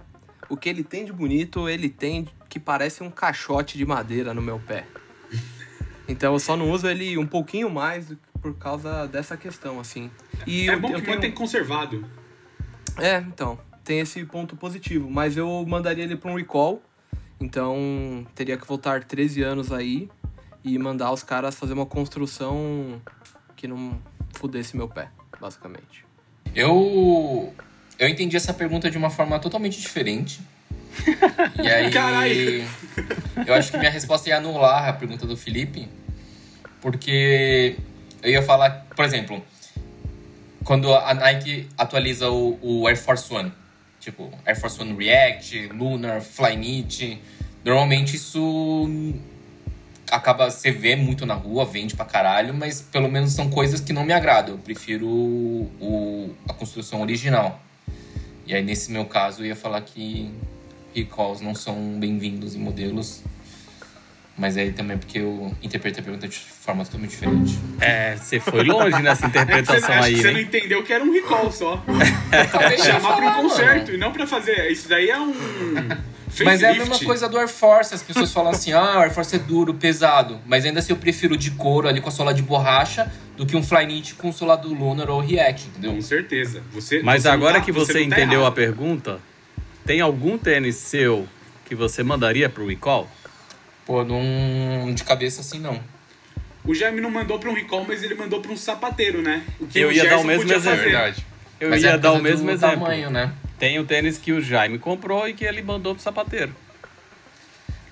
[0.50, 4.42] o que ele tem de bonito, ele tem que parece um caixote de madeira no
[4.42, 4.86] meu pé.
[6.06, 8.12] Então eu só não uso ele um pouquinho mais
[8.42, 10.12] por causa dessa questão, assim.
[10.46, 11.16] E É eu, bom eu que tenho...
[11.16, 12.06] mantém conservado.
[12.98, 15.10] É, então, tem esse ponto positivo.
[15.10, 16.84] Mas eu mandaria ele pra um recall.
[17.40, 20.10] Então teria que voltar 13 anos aí
[20.62, 23.02] e mandar os caras fazer uma construção
[23.56, 23.98] que não
[24.34, 25.10] fudesse meu pé,
[25.40, 26.04] basicamente.
[26.54, 27.54] Eu.
[27.98, 30.42] Eu entendi essa pergunta de uma forma totalmente diferente.
[31.62, 31.92] E aí.
[31.92, 32.68] Caralho.
[33.46, 35.88] Eu acho que minha resposta ia anular a pergunta do Felipe.
[36.82, 37.78] Porque
[38.24, 39.44] eu ia falar, por exemplo,
[40.64, 43.52] quando a Nike atualiza o, o Air Force One,
[44.00, 47.22] tipo Air Force One React, Lunar, Flyknit,
[47.64, 48.90] normalmente isso
[50.10, 53.94] acaba você vê muito na rua, vende pra caralho, mas pelo menos são coisas que
[53.94, 54.56] não me agradam.
[54.56, 57.62] Eu prefiro o, a construção original.
[58.46, 60.32] E aí nesse meu caso eu ia falar que
[60.96, 63.22] recalls não são bem-vindos em modelos.
[64.38, 67.60] Mas aí também é porque eu interpretei a pergunta de forma totalmente diferente.
[67.80, 71.04] É, você foi longe nessa É que você, interpretação aí, você não entendeu que era
[71.04, 71.84] um recall só.
[72.32, 74.72] Acabei de Chamar pra um concerto e não pra fazer.
[74.72, 75.34] Isso daí é um.
[76.46, 77.94] Mas é a mesma coisa do Air Force.
[77.94, 80.40] As pessoas falam assim, ah, o Air Force é duro, pesado.
[80.46, 83.56] Mas ainda assim eu prefiro de couro ali com a sola de borracha do que
[83.58, 85.92] um Flyknit com sola do Lunar ou React, entendeu?
[85.94, 86.64] Com certeza.
[86.72, 88.54] Você, Mas você agora tá- que você, não tá entendeu a errado.
[88.54, 89.20] pergunta,
[89.86, 91.28] tem algum tênis seu
[91.66, 93.10] que você mandaria pro recall?
[93.86, 94.94] Pô, num...
[94.94, 95.80] de cabeça assim não.
[96.64, 99.44] O Jaime não mandou pra um recall, mas ele mandou pra um sapateiro, né?
[99.60, 100.78] O que Eu o ia dar Gerson o mesmo podia É exemplo.
[100.78, 100.90] fazer.
[100.92, 101.26] verdade.
[101.60, 102.80] Eu Mas ia é dar o mesmo do exemplo.
[102.80, 103.34] tamanho, né?
[103.58, 106.56] Tem o tênis que o Jaime comprou e que ele mandou pro sapateiro.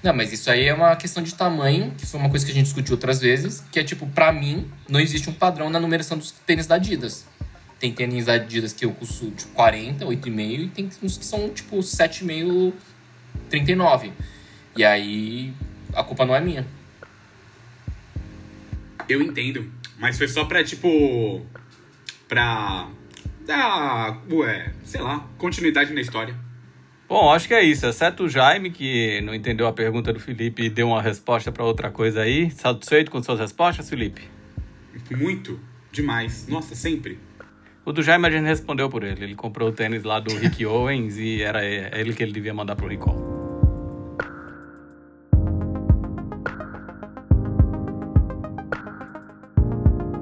[0.02, 2.56] Não, mas isso aí é uma questão de tamanho, que foi uma coisa que a
[2.56, 6.18] gente discutiu outras vezes, que é tipo, pra mim, não existe um padrão na numeração
[6.18, 7.26] dos tênis da Adidas.
[7.80, 11.50] Tem tênis da Adidas que eu custo tipo 40, 8,5 e tem uns que são
[11.50, 12.74] tipo 7,5,
[13.50, 14.12] 39.
[14.76, 15.54] E aí
[15.94, 16.68] a culpa não é minha.
[19.08, 19.72] Eu entendo.
[19.98, 21.42] Mas foi só pra, tipo.
[22.28, 22.88] Pra.
[23.46, 24.22] Dar.
[24.32, 26.36] Ué, sei lá, continuidade na história.
[27.08, 27.88] Bom, acho que é isso.
[27.88, 31.66] Exceto o Jaime, que não entendeu a pergunta do Felipe e deu uma resposta pra
[31.66, 32.52] outra coisa aí.
[32.52, 34.22] Satisfeito com suas respostas, Felipe?
[35.10, 35.60] Muito.
[35.92, 36.48] Demais.
[36.48, 37.18] Nossa, sempre.
[37.90, 39.24] O do Jaime a gente respondeu por ele.
[39.24, 42.76] Ele comprou o tênis lá do Rick Owens e era ele que ele devia mandar
[42.76, 43.18] pro recall.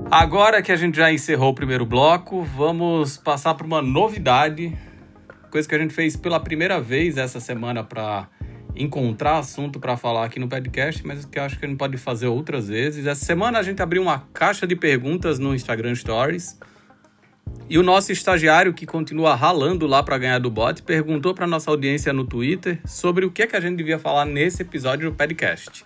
[0.10, 4.74] Agora que a gente já encerrou o primeiro bloco, vamos passar para uma novidade,
[5.52, 8.30] coisa que a gente fez pela primeira vez essa semana para
[8.78, 12.28] encontrar assunto para falar aqui no podcast, mas que acho que a gente pode fazer
[12.28, 13.06] outras vezes.
[13.06, 16.58] Essa semana a gente abriu uma caixa de perguntas no Instagram Stories.
[17.70, 21.70] E o nosso estagiário, que continua ralando lá para ganhar do bot, perguntou para nossa
[21.70, 25.16] audiência no Twitter sobre o que, é que a gente devia falar nesse episódio do
[25.16, 25.86] podcast.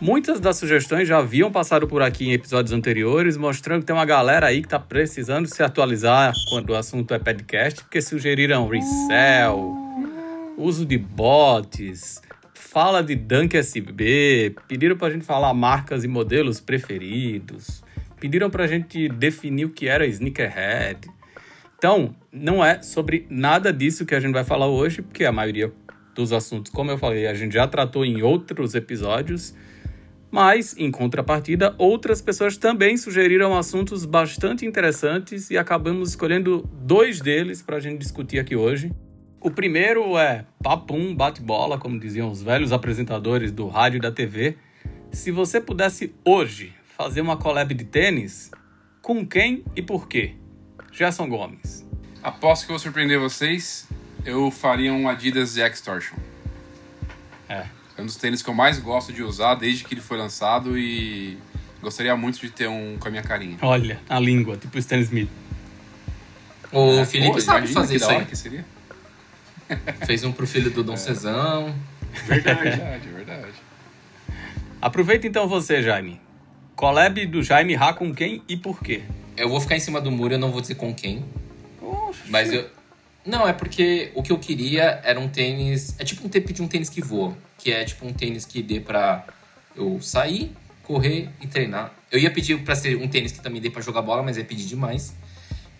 [0.00, 4.04] Muitas das sugestões já haviam passado por aqui em episódios anteriores, mostrando que tem uma
[4.04, 9.76] galera aí que está precisando se atualizar quando o assunto é podcast, porque sugeriram resell,
[10.56, 12.20] uso de bots,
[12.52, 17.81] fala de Dunk SB, pediram para a gente falar marcas e modelos preferidos,
[18.22, 21.10] pediram para a gente definir o que era sneakerhead.
[21.76, 25.72] Então, não é sobre nada disso que a gente vai falar hoje, porque a maioria
[26.14, 29.52] dos assuntos, como eu falei, a gente já tratou em outros episódios.
[30.30, 37.60] Mas, em contrapartida, outras pessoas também sugeriram assuntos bastante interessantes e acabamos escolhendo dois deles
[37.60, 38.92] para a gente discutir aqui hoje.
[39.40, 44.56] O primeiro é papum, bate-bola, como diziam os velhos apresentadores do rádio e da TV.
[45.10, 48.48] Se você pudesse hoje fazer uma collab de tênis,
[49.00, 50.36] com quem e por quê?
[50.92, 51.84] Gerson Gomes.
[52.22, 53.88] Aposto que eu vou surpreender vocês.
[54.24, 56.16] Eu faria um Adidas X-Torsion.
[57.48, 57.66] É.
[57.98, 60.78] É um dos tênis que eu mais gosto de usar desde que ele foi lançado
[60.78, 61.36] e
[61.80, 63.58] gostaria muito de ter um com a minha carinha.
[63.62, 65.28] Olha, a língua, tipo Stan Smith.
[66.70, 68.24] O É, Felipe pô, sabe fazer isso aí.
[68.26, 68.64] que seria.
[70.06, 71.74] Fez um pro filho do Dom Cezão.
[72.26, 72.60] Verdade.
[72.70, 73.52] Verdade, verdade.
[74.80, 76.20] Aproveita então você, Jaime.
[76.82, 79.02] Collab do Jaime Rá com quem e por quê?
[79.36, 81.24] Eu vou ficar em cima do muro, eu não vou dizer com quem.
[82.26, 82.68] Mas eu.
[83.24, 85.94] Não, é porque o que eu queria era um tênis.
[85.96, 87.36] É tipo um tipo de um tênis que voa.
[87.56, 89.24] Que é tipo um tênis que dê pra
[89.76, 90.50] eu sair,
[90.82, 91.92] correr e treinar.
[92.10, 94.44] Eu ia pedir pra ser um tênis que também dê pra jogar bola, mas ia
[94.44, 95.14] pedir demais.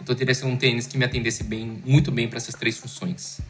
[0.00, 2.54] Então eu teria que ser um tênis que me atendesse bem, muito bem pra essas
[2.54, 3.40] três funções.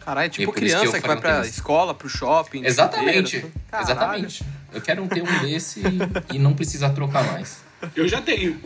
[0.00, 1.48] Caralho, tipo por isso que criança eu que, vai um pra tênis.
[1.54, 2.64] escola, pro shopping.
[2.64, 3.44] Exatamente.
[3.80, 4.44] Exatamente.
[4.76, 7.64] Eu quero um ter um desse e, e não precisar trocar mais.
[7.94, 8.60] Eu já tenho.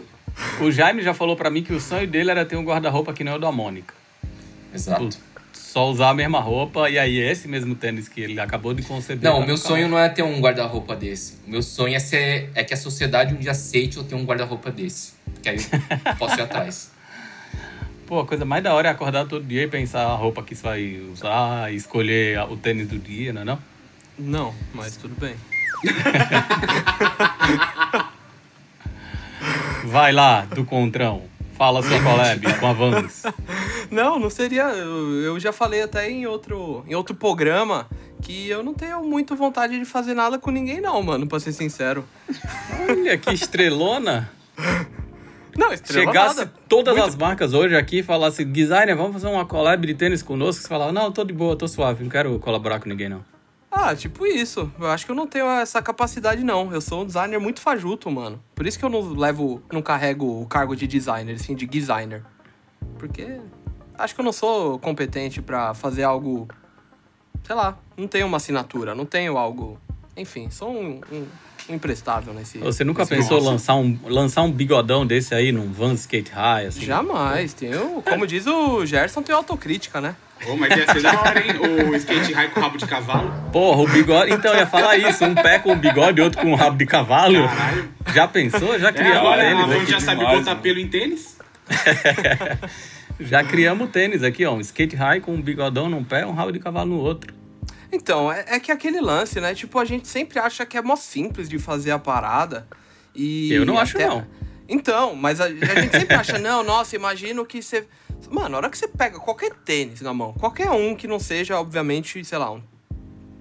[0.60, 3.22] O Jaime já falou pra mim que o sonho dele era ter um guarda-roupa que
[3.22, 3.94] nem o da Mônica.
[4.74, 5.08] Exato.
[5.52, 9.22] Só usar a mesma roupa e aí esse mesmo tênis que ele acabou de conceber.
[9.22, 11.38] Não, vai o meu no sonho não é ter um guarda-roupa desse.
[11.46, 14.24] O meu sonho é, ser, é que a sociedade um dia aceite eu ter um
[14.24, 15.12] guarda-roupa desse.
[15.40, 16.90] Que aí eu posso ir atrás.
[18.04, 20.56] Pô, a coisa mais da hora é acordar todo dia e pensar a roupa que
[20.56, 23.58] você vai usar e escolher o tênis do dia, não é não?
[24.18, 25.36] Não, mas tudo bem.
[29.85, 31.22] Vai lá, do Contrão.
[31.54, 33.22] Fala sua collab com a Vans.
[33.90, 34.62] Não, não seria.
[34.62, 37.87] Eu, já falei até em outro, em outro programa
[38.22, 41.52] que eu não tenho muito vontade de fazer nada com ninguém, não, mano, pra ser
[41.52, 42.04] sincero.
[42.88, 44.30] Olha que estrelona.
[45.56, 46.52] Não, estrela Chegasse nada.
[46.68, 50.22] todas Muito- as marcas hoje aqui e falasse, designer, vamos fazer uma collab de tênis
[50.22, 50.62] conosco.
[50.62, 53.22] Você falava, não, tô de boa, tô suave, não quero colaborar com ninguém, não.
[53.70, 54.70] Ah, tipo isso.
[54.78, 56.72] Eu acho que eu não tenho essa capacidade, não.
[56.72, 58.42] Eu sou um designer muito fajuto, mano.
[58.54, 62.24] Por isso que eu não levo, não carrego o cargo de designer, assim, de designer.
[62.98, 63.40] Porque
[63.96, 66.48] acho que eu não sou competente pra fazer algo
[67.44, 69.78] sei lá, não tenho uma assinatura, não tenho algo.
[70.16, 71.26] Enfim, sou um, um
[71.74, 72.59] imprestável nesse.
[72.59, 73.50] Você nunca nesse pensou negócio.
[73.52, 76.85] lançar um, lançar um bigodão desse aí num Van Skate High, assim?
[76.85, 78.02] Jamais, tenho.
[78.02, 80.14] Como diz o Gerson, tem autocrítica, né?
[80.48, 81.52] Ô, mas ia ser da hora, hein?
[81.90, 83.30] O skate high com rabo de cavalo.
[83.52, 84.33] Porra, o bigode.
[84.33, 85.22] Então, eu ia falar isso.
[85.22, 87.46] Um pé com bigode e outro com um rabo de cavalo.
[87.46, 87.88] Caralho.
[88.14, 88.78] Já pensou?
[88.78, 90.62] Já É, criamos agora a tênis já sabe demais, botar mano.
[90.62, 91.37] pelo em tênis.
[93.20, 94.54] Já criamos tênis aqui, ó.
[94.54, 97.35] Um skate high com um bigodão num pé e um rabo de cavalo no outro.
[97.92, 99.55] Então, é, é que aquele lance, né?
[99.55, 102.66] Tipo, a gente sempre acha que é mó simples de fazer a parada.
[103.14, 104.26] E Eu não acho, até- não.
[104.68, 107.87] Então, mas a, a gente sempre acha, não, nossa, imagino que você.
[108.31, 111.59] Mano, na hora que você pega qualquer tênis na mão, qualquer um que não seja,
[111.59, 112.62] obviamente, sei lá, um.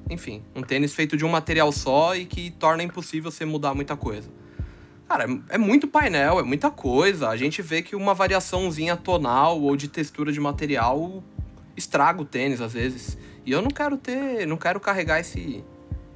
[0.10, 3.96] Enfim, um tênis feito de um material só e que torna impossível você mudar muita
[3.96, 4.28] coisa.
[5.08, 7.30] Cara, é, é muito painel, é muita coisa.
[7.30, 11.24] A gente vê que uma variaçãozinha tonal ou de textura de material
[11.78, 13.18] estraga o tênis às vezes.
[13.50, 15.64] E eu não quero ter, não quero carregar esse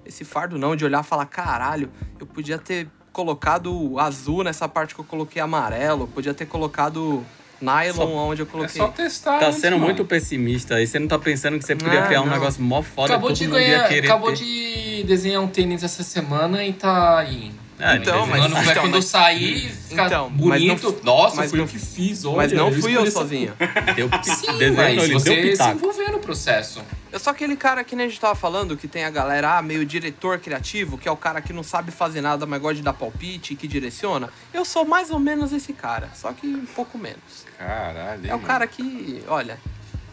[0.05, 4.93] esse fardo não de olhar e falar, caralho, eu podia ter colocado azul nessa parte
[4.93, 7.25] que eu coloquei amarelo, podia ter colocado
[7.59, 8.75] nylon Só- onde eu É coloquei.
[8.81, 9.39] só testar.
[9.39, 9.85] Tá antes, sendo mano.
[9.85, 10.85] muito pessimista aí.
[10.85, 12.33] Você não tá pensando que você podia Ah, criar um não.
[12.33, 14.43] negócio mó foda Acabou todo de mundo ia ganhar, querer acabou ter.
[14.43, 17.51] de desenhar um tênis essa semana e tá aí.
[17.79, 20.93] É, Então, mas- vai então, quando mas- sair, ficar Então, mas não bonito.
[20.93, 22.37] fu- Nossa, mas fui não- eu que fiz, olha.
[22.37, 23.53] Mas não fui eu escolhi essa- sozinho.
[23.95, 26.81] Deu, Sim, desenho, mas não, deu você se envolveu no processo.
[27.11, 29.61] Eu sou aquele cara que nem a gente tava falando, que tem a galera, ah,
[29.61, 32.81] meio diretor criativo, que é o cara que não sabe fazer nada, mas gosta de
[32.83, 34.29] dar palpite, que direciona.
[34.53, 37.45] Eu sou mais ou menos esse cara, só que um pouco menos.
[37.57, 38.29] Caralho.
[38.29, 39.59] É o cara que, olha,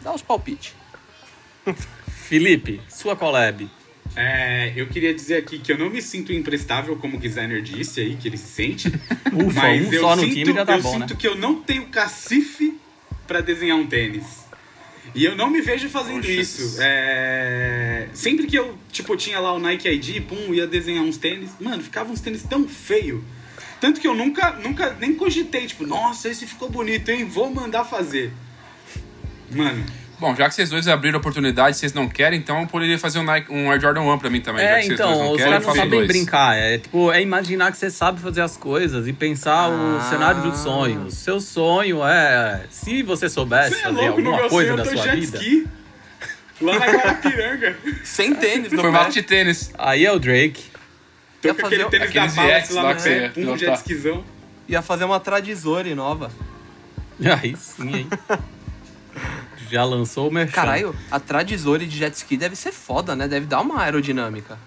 [0.03, 0.75] dá os palpites.
[2.07, 3.71] Felipe, sua collab.
[4.17, 8.01] É, eu queria dizer aqui que eu não me sinto imprestável, como o designer disse
[8.01, 8.89] aí, que ele se sente.
[9.33, 11.07] Ufa, mas um eu só no sinto, time já tá eu bom, né?
[11.09, 12.77] sinto que eu não tenho cacife
[13.27, 14.41] pra desenhar um tênis.
[15.15, 16.31] E eu não me vejo fazendo Poxa.
[16.31, 16.77] isso.
[16.81, 21.51] É, Sempre que eu, tipo, tinha lá o Nike ID, pum, ia desenhar uns tênis,
[21.61, 23.25] mano, ficava uns tênis tão feio.
[23.81, 27.25] Tanto que eu nunca, nunca nem cogitei, tipo, nossa, esse ficou bonito, hein?
[27.25, 28.31] Vou mandar fazer.
[29.51, 29.85] Mano,
[30.21, 33.19] Bom, já que vocês dois abriram a oportunidade, vocês não querem, então eu poderia fazer
[33.19, 34.63] um, Nike, um Air Jordan 1 pra mim também.
[34.63, 36.07] já É, que vocês dois então, não os caras não sabem dois.
[36.09, 36.57] brincar.
[36.59, 40.07] É tipo, é imaginar que você sabe fazer as coisas e pensar o Ah.
[40.11, 41.07] cenário do sonho.
[41.07, 42.65] O seu sonho é.
[42.69, 44.97] Se você soubesse você é fazer louco, no alguma meu coisa sonho da eu tô
[45.03, 45.39] sua jet vida.
[45.39, 45.67] ski.
[46.61, 47.77] Lá na Guarapiranga.
[48.05, 49.71] Sem tênis no Formato de tênis.
[49.79, 50.65] Aí é o Drake.
[51.41, 53.29] Tô Ia com fazer aquele o- tênis da EX lá lá no que pé, você
[53.29, 53.59] pum, pilotar.
[53.59, 54.25] jet skizão.
[54.69, 56.31] Ia fazer uma Tradizore nova.
[57.43, 58.09] Aí sim, hein?
[59.71, 60.53] Já lançou o merchan.
[60.53, 63.29] Caralho, a Tradizore de jet ski deve ser foda, né?
[63.29, 64.59] Deve dar uma aerodinâmica.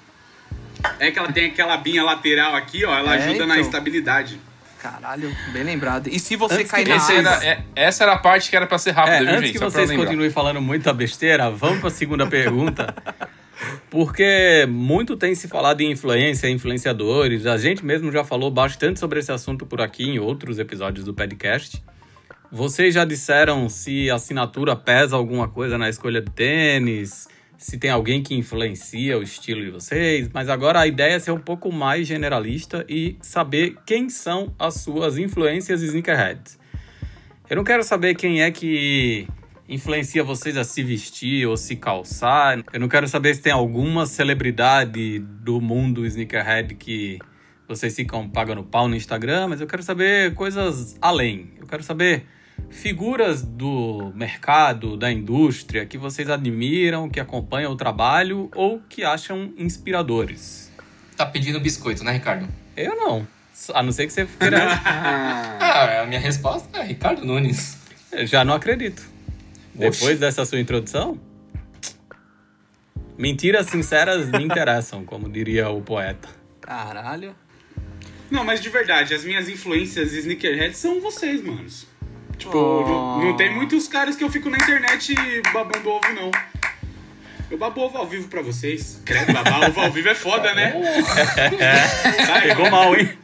[0.99, 3.65] É que ela tem aquela binha lateral aqui, ó, ela É, ajuda na então.
[3.65, 4.39] estabilidade.
[4.81, 6.07] Caralho, bem lembrado.
[6.07, 7.13] E se você Antes cair na água...
[7.13, 9.51] era, é- essa era a parte que era pra ser rápida, É, viu, antes gente?
[9.53, 12.93] que Só pra vocês continuem falando muita besteira, vamos para a segunda pergunta.
[13.89, 17.45] Porque muito tem se falado em influência, influenciadores.
[17.45, 21.13] A gente mesmo já falou bastante sobre esse assunto por aqui em outros episódios do
[21.13, 21.81] podcast.
[22.55, 27.89] Vocês já disseram se a assinatura pesa alguma coisa na escolha de tênis, se tem
[27.89, 31.71] alguém que influencia o estilo de vocês, mas agora a ideia é ser um pouco
[31.71, 36.59] mais generalista e saber quem são as suas influências sneakerheads.
[37.49, 39.27] Eu não quero saber quem é que
[39.67, 42.63] influencia vocês a se vestir ou se calçar.
[42.71, 47.17] Eu não quero saber se tem alguma celebridade do mundo sneakerhead que
[47.67, 51.49] vocês ficam pagando pau no Instagram, mas eu quero saber coisas além.
[51.59, 52.27] Eu quero saber
[52.73, 59.53] figuras do mercado, da indústria que vocês admiram, que acompanham o trabalho ou que acham
[59.57, 60.71] inspiradores.
[61.15, 62.47] Tá pedindo biscoito, né, Ricardo?
[62.75, 63.27] Eu não.
[63.73, 64.67] A não ser que você queira.
[64.83, 67.77] Ah, Ah, a minha resposta é Ricardo Nunes.
[68.11, 69.01] Eu já não acredito.
[69.73, 71.19] Depois dessa sua introdução,
[73.17, 76.29] mentiras sinceras me interessam, como diria o poeta.
[76.61, 77.35] Caralho.
[78.29, 81.87] Não, mas de verdade, as minhas influências sneakerhead são vocês, manos.
[82.45, 82.87] Tipo, Oh.
[83.19, 85.13] não, não tem muitos caras que eu fico na internet
[85.53, 86.31] babando ovo, não.
[87.49, 88.99] Eu babo ovo ao vivo pra vocês.
[89.05, 90.73] Credo, babar ovo ao vivo é foda, né?
[92.25, 93.17] Sai, Pegou mal, hein?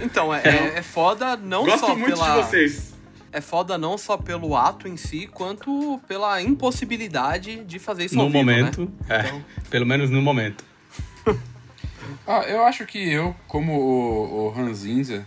[0.00, 2.30] Então, é, é, é foda não Gosto só muito pela...
[2.42, 2.94] de vocês.
[3.32, 8.22] É foda não só pelo ato em si, quanto pela impossibilidade de fazer isso No
[8.22, 8.92] ao vivo, momento.
[9.08, 9.16] né?
[9.16, 10.64] É, Então- pelo menos no momento.
[12.26, 15.24] Ah, eu acho que eu, como o, o Ranzinza,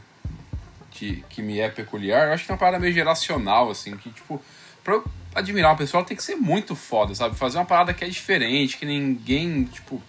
[0.99, 4.09] que, que me é peculiar, eu acho que tem uma parada meio geracional, assim, que,
[4.09, 4.41] tipo,
[4.83, 7.37] pra eu admirar o pessoal tem que ser muito foda, sabe?
[7.37, 10.03] Fazer uma parada que é diferente, que ninguém, tipo...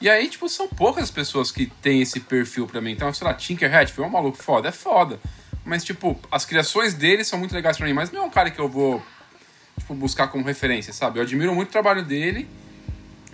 [0.00, 2.92] E aí, tipo, são poucas as pessoas que têm esse perfil pra mim.
[2.92, 5.18] Então, sei lá, Tinkerhead foi um maluco foda, é foda.
[5.64, 8.50] Mas, tipo, as criações dele são muito legais pra mim, mas não é um cara
[8.50, 9.02] que eu vou,
[9.78, 11.18] tipo, buscar como referência, sabe?
[11.18, 12.46] Eu admiro muito o trabalho dele,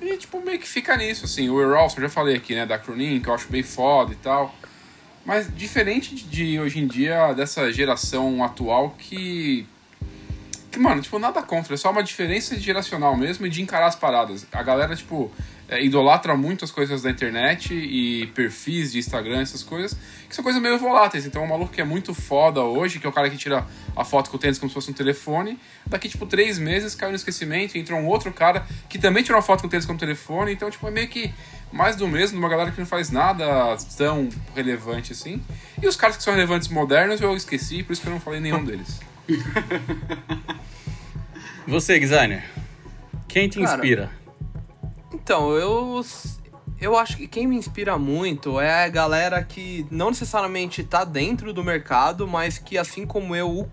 [0.01, 1.51] E, tipo, meio que fica nisso, assim.
[1.51, 4.17] O Errol, eu já falei aqui, né, da Cronin, que eu acho bem foda e
[4.17, 4.55] tal.
[5.25, 9.67] Mas diferente de hoje em dia, dessa geração atual que.
[10.71, 13.97] Que, mano, tipo, nada contra, é só uma diferença geracional mesmo e de encarar as
[13.97, 14.47] paradas.
[14.53, 15.31] A galera, tipo,
[15.71, 19.97] é, idolatra muito as coisas da internet e perfis de Instagram, essas coisas,
[20.29, 21.25] que são coisas meio voláteis.
[21.25, 23.65] Então, um maluco que é muito foda hoje, que é o cara que tira
[23.95, 25.57] a foto com o tênis como se fosse um telefone,
[25.87, 29.45] daqui, tipo, três meses caiu no esquecimento, entra um outro cara que também tirou uma
[29.45, 30.53] foto com o tênis como telefone.
[30.53, 31.33] Então, tipo, é meio que
[31.71, 35.41] mais do mesmo, uma galera que não faz nada tão relevante assim.
[35.81, 38.41] E os caras que são relevantes modernos eu esqueci, por isso que eu não falei
[38.41, 38.99] nenhum deles.
[41.69, 42.43] Você, designer,
[43.29, 44.11] quem te Cara, inspira?
[45.13, 46.05] Então, eu.
[46.81, 51.53] Eu acho que quem me inspira muito é a galera que não necessariamente tá dentro
[51.53, 53.71] do mercado, mas que assim como eu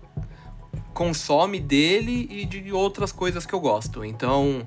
[0.92, 4.04] consome dele e de outras coisas que eu gosto.
[4.04, 4.66] Então,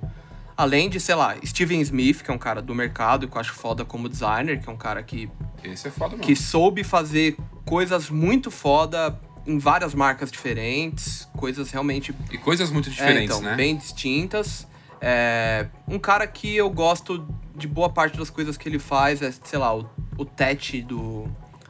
[0.58, 3.54] além de, sei lá, Steven Smith, que é um cara do mercado que eu acho
[3.54, 5.30] foda como designer, que é um cara que
[5.64, 6.24] Esse é foda mesmo.
[6.26, 12.90] que soube fazer coisas muito foda em várias marcas diferentes, coisas realmente E coisas muito
[12.90, 13.56] é, diferentes, então, né?
[13.56, 14.68] bem distintas.
[15.02, 19.32] É, um cara que eu gosto de boa parte das coisas que ele faz é,
[19.32, 21.26] sei lá, o, o Tete do,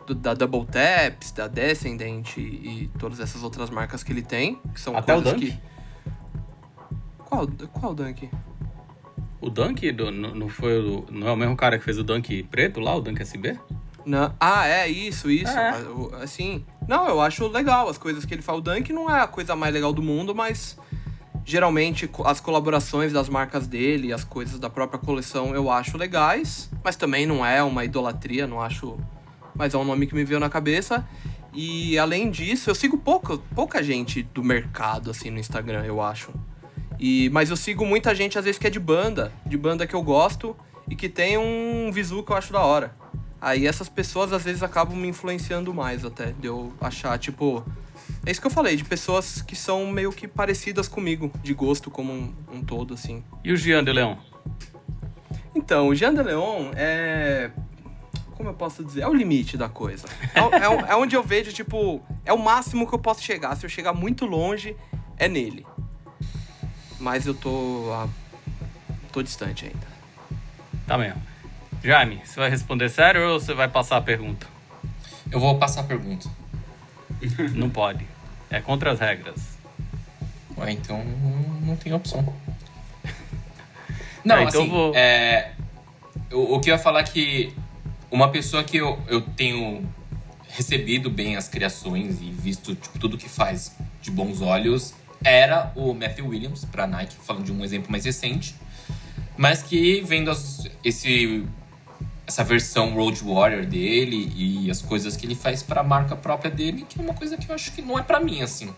[0.06, 4.60] do- da Double Taps, da Descendant e, e todas essas outras marcas que ele tem,
[4.74, 5.40] que são Até o Dunk?
[5.52, 5.60] que
[7.18, 8.30] qual qual Dunk?
[9.40, 12.04] O Dunk do- não, não foi o, não é o mesmo cara que fez o
[12.04, 13.58] Dunk preto lá, o Dunk SB?
[14.06, 15.58] Não, ah, é, isso, isso.
[15.58, 15.74] É.
[16.24, 18.58] Assim, não, eu acho legal as coisas que ele faz.
[18.58, 20.78] O Dunk não é a coisa mais legal do mundo, mas
[21.46, 26.96] geralmente as colaborações das marcas dele, as coisas da própria coleção eu acho legais, mas
[26.96, 28.98] também não é uma idolatria, não acho.
[29.56, 31.06] Mas é um nome que me veio na cabeça.
[31.54, 36.32] E além disso, eu sigo pouca, pouca gente do mercado assim no Instagram, eu acho.
[37.02, 39.96] E, mas eu sigo muita gente, às vezes, que é de banda, de banda que
[39.96, 40.56] eu gosto
[40.88, 42.96] e que tem um visu que eu acho da hora.
[43.42, 47.66] Aí essas pessoas, às vezes, acabam me influenciando mais até, de eu achar, tipo...
[48.26, 51.90] É isso que eu falei, de pessoas que são meio que parecidas comigo, de gosto
[51.90, 53.24] como um, um todo, assim.
[53.44, 54.16] E o Jean de Leon?
[55.56, 57.50] Então, o Jean de Leon é...
[58.36, 59.02] Como eu posso dizer?
[59.02, 60.08] É o limite da coisa.
[60.36, 62.02] É, é- é onde eu vejo, tipo...
[62.24, 63.56] É o máximo que eu posso chegar.
[63.56, 64.76] Se eu chegar muito longe,
[65.18, 65.66] é nele.
[67.00, 67.90] Mas eu tô...
[67.94, 68.08] ah,
[69.12, 69.88] tô distante ainda.
[70.86, 71.22] Tá mesmo.
[71.84, 74.48] Jaime, você vai responder sério ou você vai passar a pergunta?
[75.32, 76.30] Eu vou passar a pergunta.
[77.56, 78.11] Não pode.
[78.52, 79.40] É contra as regras.
[80.58, 81.04] Ué, então
[81.66, 82.34] não tem opção.
[84.24, 85.54] Não, É, então assim, vou- é,
[86.32, 87.54] o, o que eu ia falar é que
[88.12, 89.84] uma pessoa que eu, eu tenho
[90.50, 94.94] recebido bem as criações e visto tipo, tudo que faz de bons olhos
[95.24, 98.54] era o Matthew Williams pra Nike, falando de um exemplo mais recente,
[99.38, 101.46] mas que vendo as- esse
[102.32, 106.86] essa versão Road Warrior dele e as coisas que ele faz pra marca própria dele,
[106.88, 108.74] que é uma coisa que eu acho que não é pra mim assim.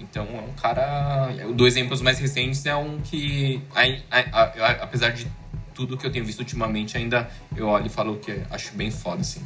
[0.00, 1.28] Então é um cara.
[1.54, 5.28] Dois exemplos mais recentes é um que, a- apesar de
[5.72, 9.20] tudo que eu tenho visto ultimamente, ainda eu olho e falo que acho bem foda,
[9.20, 9.40] assim.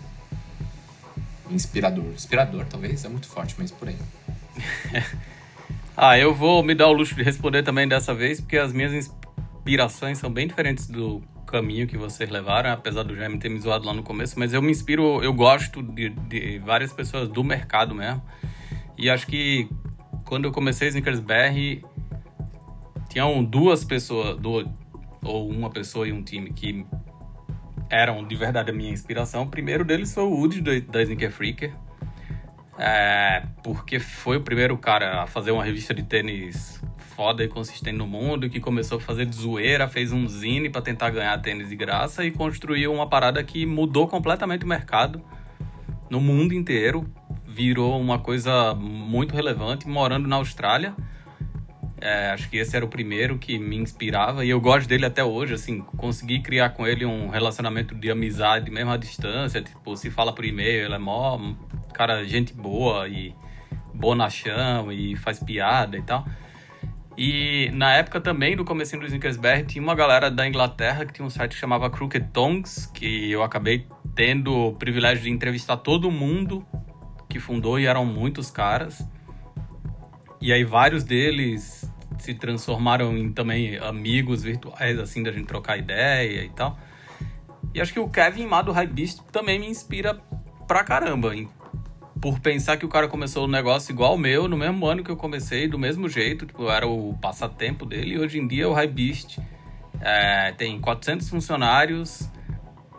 [1.51, 2.07] Inspirador.
[2.15, 3.97] Inspirador, talvez, é muito forte, mas por aí.
[5.99, 8.93] Ah, eu vou me dar o luxo de responder também dessa vez, porque as minhas
[8.93, 13.87] inspirações são bem diferentes do caminho que vocês levaram, apesar do Jaime ter me zoado
[13.87, 17.95] lá no começo, mas eu me inspiro, eu gosto de, de várias pessoas do mercado
[17.95, 18.23] mesmo.
[18.99, 19.69] E acho que
[20.25, 21.87] quando eu comecei Snickers BR,
[23.09, 24.69] tinham duas pessoas, do,
[25.23, 26.85] ou uma pessoa e um time que
[27.89, 29.45] eram de verdade a minha inspiração.
[29.45, 31.73] O primeiro deles foi o Woody da Sneaker Freaker.
[32.79, 36.76] É, porque foi o primeiro cara a fazer uma revista de tênis
[37.17, 40.83] foda e consistente no mundo, que começou a fazer de zoeira, fez um zine para
[40.83, 45.23] tentar ganhar tênis de graça e construiu uma parada que mudou completamente o mercado
[46.11, 47.11] no mundo inteiro,
[47.47, 50.95] virou uma coisa muito relevante, morando na Austrália.
[51.99, 55.25] É, acho que esse era o primeiro que me inspirava e eu gosto dele até
[55.25, 60.11] hoje, assim, consegui criar com ele um relacionamento de amizade mesmo à distância, tipo, se
[60.11, 61.41] fala por e-mail, ele é mó,
[61.95, 63.35] cara, gente boa e
[63.95, 66.27] bonachão e faz piada e tal.
[67.17, 71.15] E na época também do comecinho do Snickers BR, tinha uma galera da Inglaterra que
[71.15, 75.79] tinha um site que chamava Crooked Tongues, que eu acabei tendo o privilégio de entrevistar
[75.79, 76.67] todo mundo
[77.29, 79.07] que fundou e eram muitos caras.
[80.41, 86.45] E aí vários deles se transformaram em também amigos virtuais, assim, da gente trocar ideia
[86.45, 86.79] e tal.
[87.75, 90.15] E acho que o Kevin Má do Hypebeast também me inspira
[90.67, 91.33] pra caramba?
[92.21, 95.11] Por pensar que o cara começou o negócio igual o meu, no mesmo ano que
[95.11, 98.73] eu comecei, do mesmo jeito, tipo, era o passatempo dele, e hoje em dia o
[98.73, 99.39] Hypebeast
[100.01, 102.31] É, tem 400 funcionários,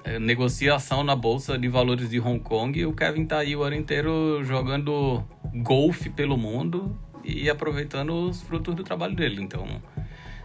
[0.03, 3.61] é, negociação na Bolsa de Valores de Hong Kong e o Kevin tá aí o
[3.61, 9.41] ano inteiro jogando golfe pelo mundo e aproveitando os frutos do trabalho dele.
[9.43, 9.81] Então,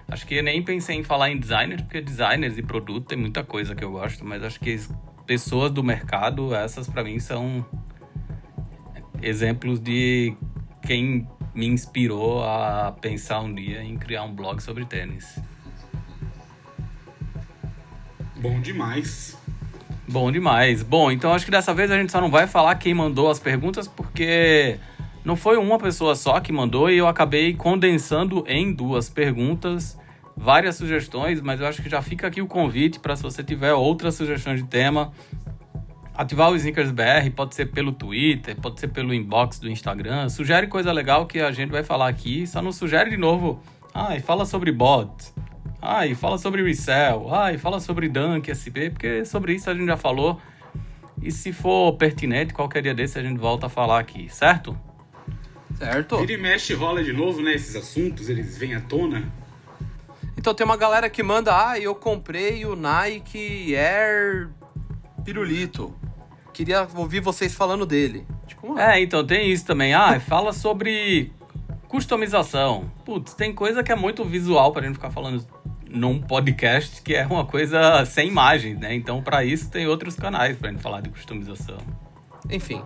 [0.09, 3.43] acho que eu nem pensei em falar em designers, porque designers e produto tem muita
[3.43, 4.79] coisa que eu gosto, mas acho que
[5.27, 7.65] pessoas do mercado, essas para mim são
[9.23, 10.35] exemplos de
[10.83, 15.39] quem me inspirou a pensar um dia em criar um blog sobre tênis.
[18.37, 19.39] Bom demais.
[20.09, 20.83] Bom demais.
[20.83, 23.39] Bom, então acho que dessa vez a gente só não vai falar quem mandou as
[23.39, 24.79] perguntas, porque
[25.25, 29.97] não foi uma pessoa só que mandou e eu acabei condensando em duas perguntas
[30.37, 33.73] várias sugestões, mas eu acho que já fica aqui o convite para se você tiver
[33.75, 35.13] outras sugestões de tema,
[36.23, 40.29] ativar o Snickers BR, pode ser pelo Twitter, pode ser pelo inbox do Instagram.
[40.29, 43.61] Sugere coisa legal que a gente vai falar aqui, só não sugere de novo.
[43.93, 45.33] Ah, e fala sobre bot.
[45.81, 47.35] Ah, e fala sobre resell.
[47.35, 50.41] Ah, e fala sobre Dunk SB, porque sobre isso a gente já falou.
[51.21, 54.79] E se for pertinente, qualquer dia desse a gente volta a falar aqui, certo?
[55.77, 56.17] Certo.
[56.19, 57.55] Vira e mexe rola de novo, né?
[57.55, 59.31] Esses assuntos, eles vêm à tona.
[60.37, 64.51] Então tem uma galera que manda, ah, eu comprei o Nike Air
[65.25, 65.95] Pirulito.
[66.63, 68.25] Queria ouvir vocês falando dele.
[68.47, 69.95] Tipo, É, então tem isso também.
[69.95, 71.33] Ah, fala sobre
[71.89, 72.89] customização.
[73.05, 75.45] Putz, tem coisa que é muito visual pra gente ficar falando
[75.91, 78.95] num podcast que é uma coisa sem imagens, né?
[78.95, 81.79] Então, pra isso tem outros canais pra gente falar de customização.
[82.49, 82.81] enfim.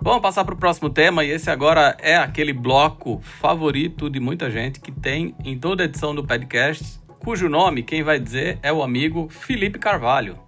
[0.00, 4.48] Vamos passar para o próximo tema e esse agora é aquele bloco favorito de muita
[4.48, 8.84] gente que tem em toda edição do podcast, cujo nome, quem vai dizer, é o
[8.84, 10.38] amigo Felipe Carvalho.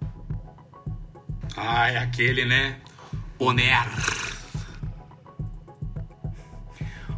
[1.57, 2.77] Ah, é aquele, né?
[3.37, 3.85] Oner.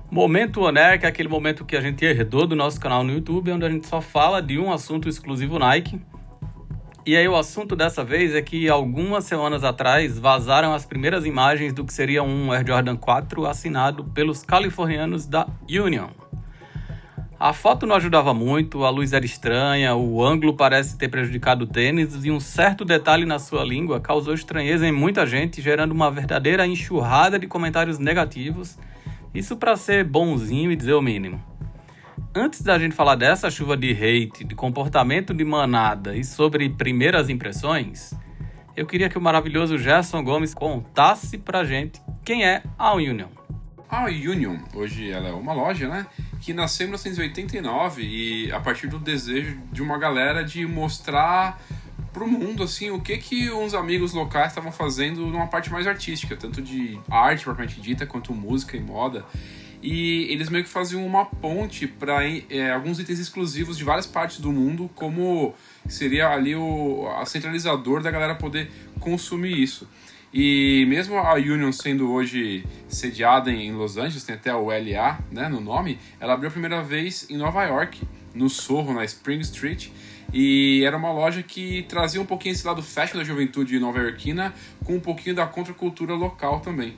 [0.09, 3.51] Momento Oner, que é aquele momento que a gente herdou do nosso canal no YouTube,
[3.51, 6.01] onde a gente só fala de um assunto exclusivo Nike.
[7.05, 11.72] E aí o assunto dessa vez é que algumas semanas atrás vazaram as primeiras imagens
[11.72, 16.09] do que seria um Air Jordan 4 assinado pelos californianos da Union.
[17.42, 21.68] A foto não ajudava muito, a luz era estranha, o ângulo parece ter prejudicado o
[21.68, 26.12] tênis e um certo detalhe na sua língua causou estranheza em muita gente, gerando uma
[26.12, 28.78] verdadeira enxurrada de comentários negativos.
[29.34, 31.44] Isso para ser bonzinho e dizer o mínimo.
[32.36, 37.28] Antes da gente falar dessa chuva de hate, de comportamento de manada e sobre primeiras
[37.28, 38.14] impressões,
[38.78, 43.30] eu queria que o maravilhoso Gerson Gomes contasse pra gente quem é a Union.
[43.89, 46.06] A Union, hoje ela é uma loja, né?
[46.42, 51.62] Que nasceu em 1989 e a partir do desejo de uma galera de mostrar
[52.12, 56.36] pro mundo, assim, o que que uns amigos locais estavam fazendo numa parte mais artística,
[56.36, 59.26] tanto de arte propriamente dita, quanto música e moda.
[59.82, 64.39] E eles meio que faziam uma ponte para é, alguns itens exclusivos de várias partes
[64.39, 65.56] do mundo, como
[65.88, 68.70] seria ali o a centralizador da galera poder
[69.00, 69.88] consumir isso.
[70.34, 75.50] E mesmo a Union sendo hoje sediada em Los Angeles, tem até o LA né,
[75.50, 78.02] no nome, ela abriu a primeira vez em Nova York,
[78.34, 79.90] no Sorro, na Spring Street,
[80.34, 84.54] e era uma loja que trazia um pouquinho esse lado fashion da juventude nova-iorquina
[84.86, 86.96] com um pouquinho da contracultura local também.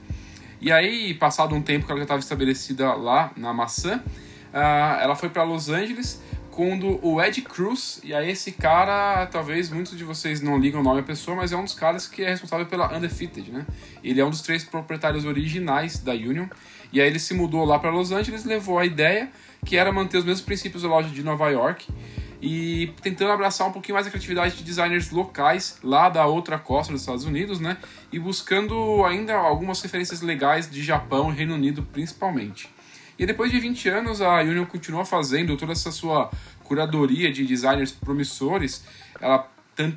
[0.62, 5.16] E aí, passado um tempo que ela já estava estabelecida lá na Maçã, uh, ela
[5.16, 6.22] foi para Los Angeles
[6.56, 10.84] quando o Ed Cruz, e aí esse cara, talvez muitos de vocês não ligam o
[10.84, 13.66] nome à pessoa, mas é um dos caras que é responsável pela Undefeated, né?
[14.04, 16.46] Ele é um dos três proprietários originais da Union,
[16.92, 19.32] e aí ele se mudou lá para Los Angeles, levou a ideia
[19.66, 21.88] que era manter os mesmos princípios da loja de Nova York,
[22.40, 26.94] e tentando abraçar um pouquinho mais a criatividade de designers locais lá da outra costa
[26.94, 27.78] dos Estados Unidos, né?
[28.12, 32.70] E buscando ainda algumas referências legais de Japão e Reino Unido principalmente.
[33.18, 36.32] E depois de 20 anos, a Union continua fazendo toda essa sua
[36.64, 38.84] curadoria de designers promissores.
[39.20, 39.48] Ela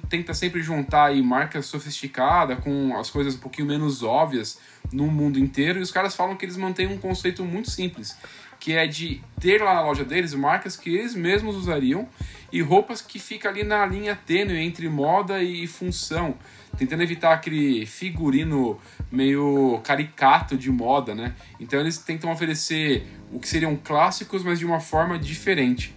[0.08, 4.58] tenta sempre juntar aí marca sofisticada com as coisas um pouquinho menos óbvias
[4.92, 5.78] no mundo inteiro.
[5.78, 8.16] E os caras falam que eles mantêm um conceito muito simples,
[8.58, 12.08] que é de ter lá na loja deles marcas que eles mesmos usariam
[12.52, 16.36] e roupas que ficam ali na linha tênue entre moda e função,
[16.78, 18.80] tentando evitar aquele figurino
[19.10, 21.34] meio caricato de moda, né?
[21.60, 25.94] Então eles tentam oferecer o que seriam clássicos, mas de uma forma diferente.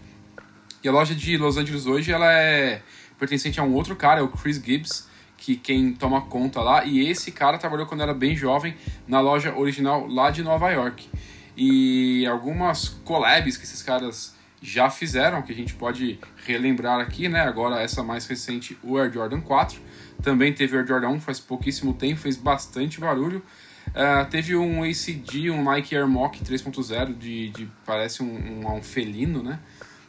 [0.83, 2.81] E a loja de Los Angeles hoje ela é
[3.17, 5.07] pertencente a um outro cara, é o Chris Gibbs,
[5.37, 8.75] que quem toma conta lá, e esse cara trabalhou quando era bem jovem
[9.07, 11.09] na loja original lá de Nova York.
[11.55, 17.41] E algumas collabs que esses caras já fizeram, que a gente pode relembrar aqui, né?
[17.41, 19.79] Agora essa mais recente, o Air Jordan 4.
[20.21, 23.43] Também teve o Air Jordan 1 faz pouquíssimo tempo, fez bastante barulho.
[23.89, 28.27] Uh, teve um ACG, um Nike Air Mock 3.0, de, de parece um,
[28.65, 29.59] um, um felino, né?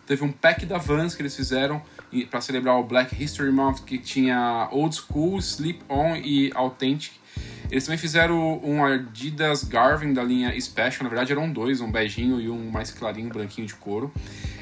[0.07, 1.81] Teve um pack da Vans que eles fizeram
[2.29, 7.13] para celebrar o Black History Month, que tinha Old School, Sleep On e Authentic.
[7.71, 12.41] Eles também fizeram um Adidas Garvin da linha Special, na verdade eram dois, um beijinho
[12.41, 14.13] e um mais clarinho, branquinho de couro.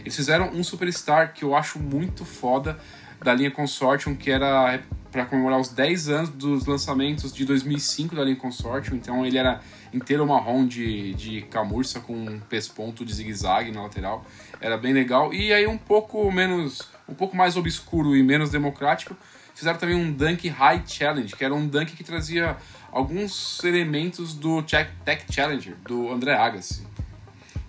[0.01, 2.79] Eles fizeram um Superstar que eu acho muito foda,
[3.23, 4.81] da linha Consortium, que era
[5.11, 9.61] para comemorar os 10 anos dos lançamentos de 2005 da linha Consortium, então ele era
[9.93, 14.25] inteiro marrom de, de camurça com um pesponto de zigue-zague na lateral,
[14.61, 15.33] era bem legal.
[15.33, 19.17] E aí um pouco menos, um pouco mais obscuro e menos democrático,
[19.55, 22.57] fizeram também um Dunk High Challenge, que era um dunk que trazia
[22.93, 26.87] alguns elementos do Tech Challenger, do André Agassi.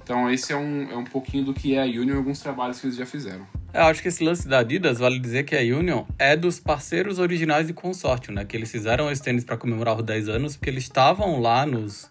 [0.03, 2.79] Então esse é um, é um pouquinho do que é a Union e alguns trabalhos
[2.79, 3.45] que eles já fizeram.
[3.71, 7.19] Eu acho que esse lance da Adidas, vale dizer que a Union é dos parceiros
[7.19, 8.43] originais de consórcio, né?
[8.43, 12.09] Que eles fizeram esse tênis para comemorar os 10 anos, porque eles estavam lá nos,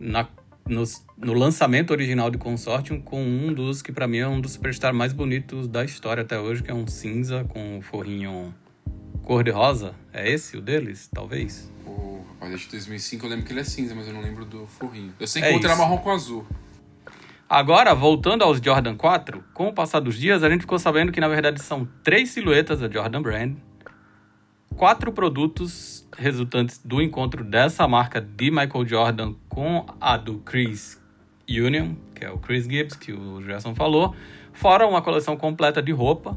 [0.00, 0.26] na,
[0.68, 4.54] nos, no lançamento original de consórcio com um dos que para mim é um dos
[4.54, 8.52] superstars mais bonitos da história até hoje, que é um cinza com um forrinho
[9.30, 9.94] cor-de-rosa.
[10.12, 11.70] É esse o deles, talvez?
[11.86, 14.66] O, olha, de 2005 eu lembro que ele é cinza, mas eu não lembro do
[14.66, 15.14] forrinho.
[15.20, 16.44] Eu sei que é o outro era marrom com azul.
[17.48, 21.20] Agora, voltando aos Jordan 4, com o passar dos dias, a gente ficou sabendo que
[21.20, 23.54] na verdade são três silhuetas da Jordan Brand,
[24.74, 31.00] quatro produtos resultantes do encontro dessa marca de Michael Jordan com a do Chris
[31.48, 34.12] Union, que é o Chris Gibbs, que o Gerson falou,
[34.52, 36.36] fora uma coleção completa de roupa,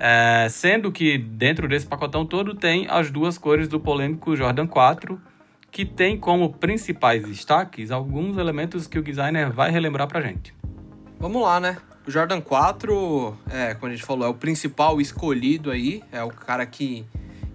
[0.00, 5.20] é, sendo que dentro desse pacotão todo tem as duas cores do polêmico Jordan 4
[5.70, 10.54] que tem como principais destaques alguns elementos que o designer vai relembrar pra gente.
[11.18, 11.76] Vamos lá, né?
[12.06, 16.30] O Jordan 4, é, como a gente falou, é o principal escolhido aí, é o
[16.30, 17.04] cara que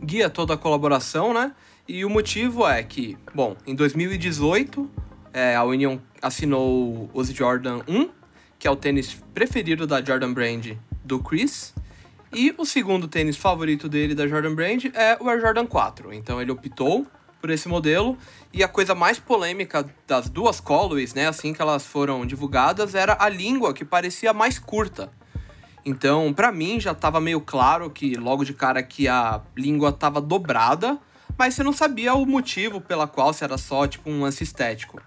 [0.01, 1.51] guia toda a colaboração, né?
[1.87, 4.89] E o motivo é que, bom, em 2018,
[5.33, 8.09] é, a Union assinou os Jordan 1,
[8.57, 10.73] que é o tênis preferido da Jordan Brand
[11.03, 11.73] do Chris.
[12.38, 16.11] E o segundo tênis favorito dele da Jordan Brand é o Air Jordan 4.
[16.11, 17.07] Então ele optou
[17.39, 18.17] por esse modelo.
[18.51, 23.15] E a coisa mais polêmica das duas colorways, né, assim que elas foram divulgadas, era
[23.17, 25.09] a língua que parecia mais curta.
[25.86, 30.19] Então, para mim já estava meio claro que logo de cara que a língua estava
[30.19, 30.99] dobrada,
[31.38, 35.01] mas você não sabia o motivo pela qual se era só tipo um lance estético.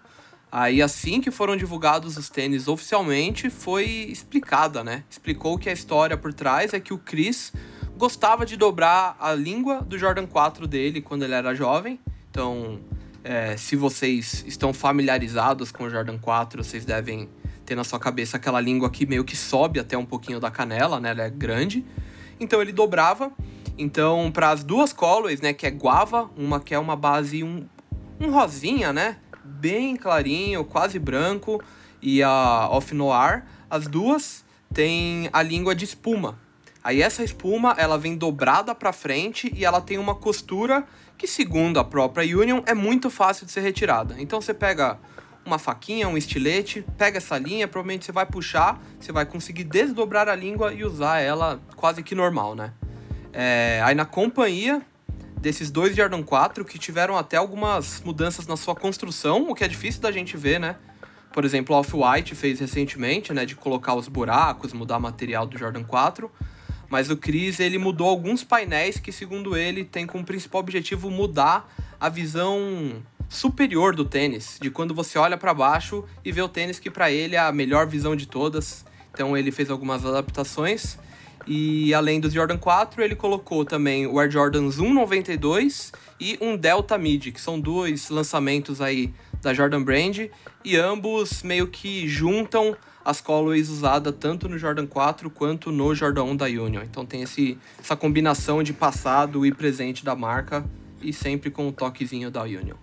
[0.51, 5.05] Aí assim que foram divulgados os tênis oficialmente, foi explicada, né?
[5.11, 7.53] Explicou que a história por trás é que o Chris
[7.97, 11.99] gostava de dobrar a língua do Jordan 4 dele quando ele era jovem
[12.39, 12.79] então,
[13.25, 17.29] é, se vocês estão familiarizados com o Jordan 4, vocês devem
[17.67, 21.01] ter na sua cabeça aquela língua que meio que sobe até um pouquinho da canela,
[21.01, 21.11] né?
[21.11, 21.85] Ela é grande.
[22.39, 23.33] Então ele dobrava.
[23.77, 27.67] Então, para as duas colorways, né, que é guava, uma que é uma base um,
[28.21, 29.19] um rosinha, né,
[29.59, 31.63] bem clarinho, quase branco,
[32.01, 36.39] e a Off Noir, as duas têm a língua de espuma.
[36.83, 40.85] Aí essa espuma, ela vem dobrada para frente e ela tem uma costura
[41.17, 44.15] que segundo a própria Union é muito fácil de ser retirada.
[44.19, 44.99] Então você pega
[45.45, 50.29] uma faquinha, um estilete, pega essa linha, provavelmente você vai puxar, você vai conseguir desdobrar
[50.29, 52.73] a língua e usar ela quase que normal, né?
[53.33, 54.81] É, aí na companhia
[55.41, 59.69] desses dois Jordan 4 que tiveram até algumas mudanças na sua construção, o que é
[59.69, 60.77] difícil da gente ver, né?
[61.33, 65.59] Por exemplo, o Off-White fez recentemente, né, de colocar os buracos, mudar o material do
[65.59, 66.31] Jordan 4.
[66.89, 71.71] Mas o Chris, ele mudou alguns painéis que, segundo ele, tem como principal objetivo mudar
[72.01, 76.79] a visão superior do tênis, de quando você olha para baixo e vê o tênis
[76.79, 78.87] que para ele é a melhor visão de todas.
[79.13, 80.99] Então ele fez algumas adaptações
[81.51, 86.99] e além do Jordan 4, ele colocou também o Air Jordans 192 e um Delta
[86.99, 90.29] Mid, que são dois lançamentos aí da Jordan Brand
[90.63, 96.25] e ambos meio que juntam as colorways usadas tanto no Jordan 4 quanto no Jordan
[96.25, 96.83] 1 da Union.
[96.83, 100.63] Então tem esse, essa combinação de passado e presente da marca
[101.01, 102.77] e sempre com o um toquezinho da Union.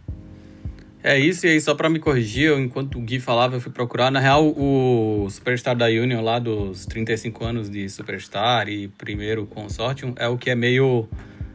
[1.08, 3.72] É isso, e aí só para me corrigir, eu, enquanto o Gui falava, eu fui
[3.72, 4.10] procurar.
[4.10, 10.16] Na real, o Superstar da Union, lá dos 35 anos de Superstar e primeiro Consortium,
[10.18, 11.08] é o que é meio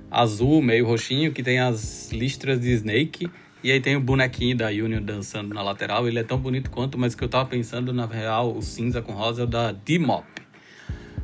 [0.09, 3.28] azul, meio roxinho, que tem as listras de Snake
[3.61, 6.07] e aí tem o bonequinho da Union dançando na lateral.
[6.07, 9.03] Ele é tão bonito quanto, mas o que eu tava pensando, na real, o cinza
[9.03, 10.28] com rosa é o da D-Mop.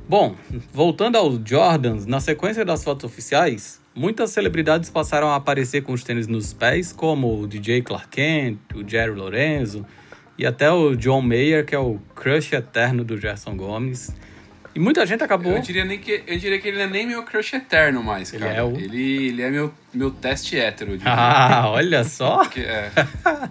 [0.09, 0.35] Bom,
[0.73, 6.05] voltando aos Jordans, na sequência das fotos oficiais, muitas celebridades passaram a aparecer com os
[6.05, 9.85] tênis nos pés, como o DJ Clark Kent, o Jerry Lorenzo
[10.39, 14.15] e até o John Mayer, que é o crush eterno do Gerson Gomes.
[14.77, 15.53] E muita gente acabou.
[15.53, 18.31] Eu diria, nem que, eu diria que ele não é nem meu crush eterno mais,
[18.35, 18.59] Ele cara.
[18.59, 20.91] é o- ele, ele é meu, meu teste hétero.
[20.93, 21.15] eu diria.
[21.15, 22.45] Ah, olha só.
[22.45, 22.91] Que, é,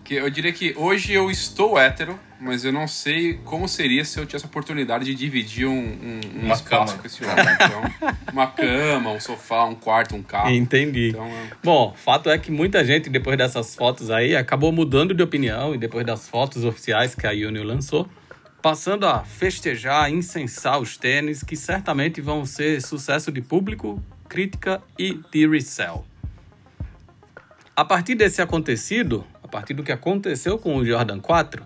[0.03, 4.19] que eu diria que hoje eu estou hétero, mas eu não sei como seria se
[4.19, 6.63] eu tivesse a oportunidade de dividir um, um, um Uma espaço
[6.93, 6.97] cama.
[6.99, 7.45] com esse homem.
[7.55, 10.51] Então, uma cama, um sofá, um quarto, um carro.
[10.51, 11.09] Entendi.
[11.09, 15.23] Então, é- Bom, fato é que muita gente, depois dessas fotos aí, acabou mudando de
[15.23, 18.07] opinião e depois das fotos oficiais que a Union lançou,
[18.65, 25.19] passando a festejar, incensar os tênis que certamente vão ser sucesso de público, crítica e
[25.31, 26.03] de resell.
[27.75, 31.63] A partir desse acontecido, a partir do que aconteceu com o Jordan 4,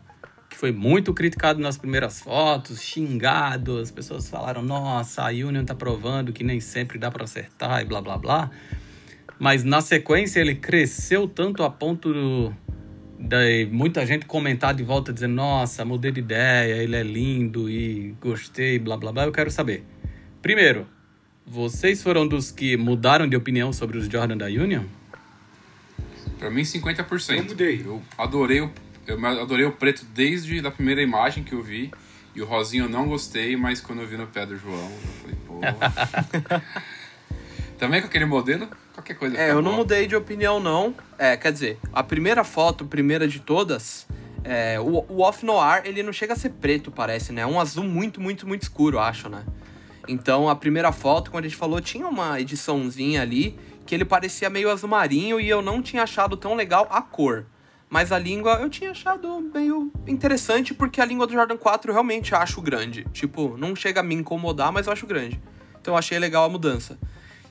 [0.49, 5.73] que foi muito criticado nas primeiras fotos, xingado, as pessoas falaram: "Nossa, a Union tá
[5.73, 8.51] provando que nem sempre dá para acertar" e blá blá blá.
[9.39, 12.53] Mas na sequência ele cresceu tanto a ponto
[13.19, 18.15] de muita gente comentar de volta dizendo: Nossa, mudei de ideia, ele é lindo e
[18.21, 19.25] gostei, blá blá blá.
[19.25, 19.83] Eu quero saber.
[20.41, 20.87] Primeiro,
[21.45, 24.83] vocês foram dos que mudaram de opinião sobre os Jordan da Union?
[26.39, 27.37] pra mim, 50%.
[27.37, 27.81] Eu mudei.
[27.85, 28.71] Eu adorei o,
[29.05, 31.91] eu adorei o preto desde a primeira imagem que eu vi.
[32.33, 35.11] E o rosinho eu não gostei, mas quando eu vi no pé do João, eu
[35.21, 35.59] falei, pô.
[37.77, 38.67] Também com aquele modelo,
[39.09, 39.37] qualquer coisa.
[39.37, 40.93] É, eu não mudei de opinião, não.
[41.17, 44.07] É, quer dizer, a primeira foto, primeira de todas,
[44.43, 47.41] é, o, o Off Noir, ele não chega a ser preto, parece, né?
[47.41, 49.43] É um azul muito, muito, muito escuro, acho, né?
[50.07, 54.49] Então, a primeira foto, quando a gente falou, tinha uma ediçãozinha ali que ele parecia
[54.49, 57.45] meio azul marinho e eu não tinha achado tão legal a cor.
[57.89, 61.93] Mas a língua eu tinha achado meio interessante porque a língua do Jordan 4 eu
[61.93, 63.03] realmente acho grande.
[63.11, 65.41] Tipo, não chega a me incomodar, mas eu acho grande.
[65.81, 66.99] Então eu achei legal a mudança.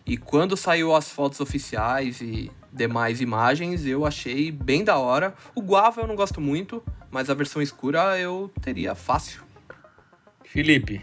[0.09, 5.35] E quando saiu as fotos oficiais e demais imagens, eu achei bem da hora.
[5.55, 9.43] O Guava eu não gosto muito, mas a versão escura eu teria fácil.
[10.45, 11.03] Felipe,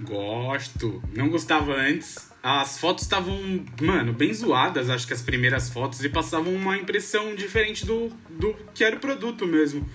[0.00, 1.02] Gosto.
[1.14, 2.30] Não gostava antes.
[2.42, 3.38] As fotos estavam,
[3.80, 8.54] mano, bem zoadas, acho que as primeiras fotos, e passavam uma impressão diferente do, do
[8.74, 9.88] que era o produto mesmo.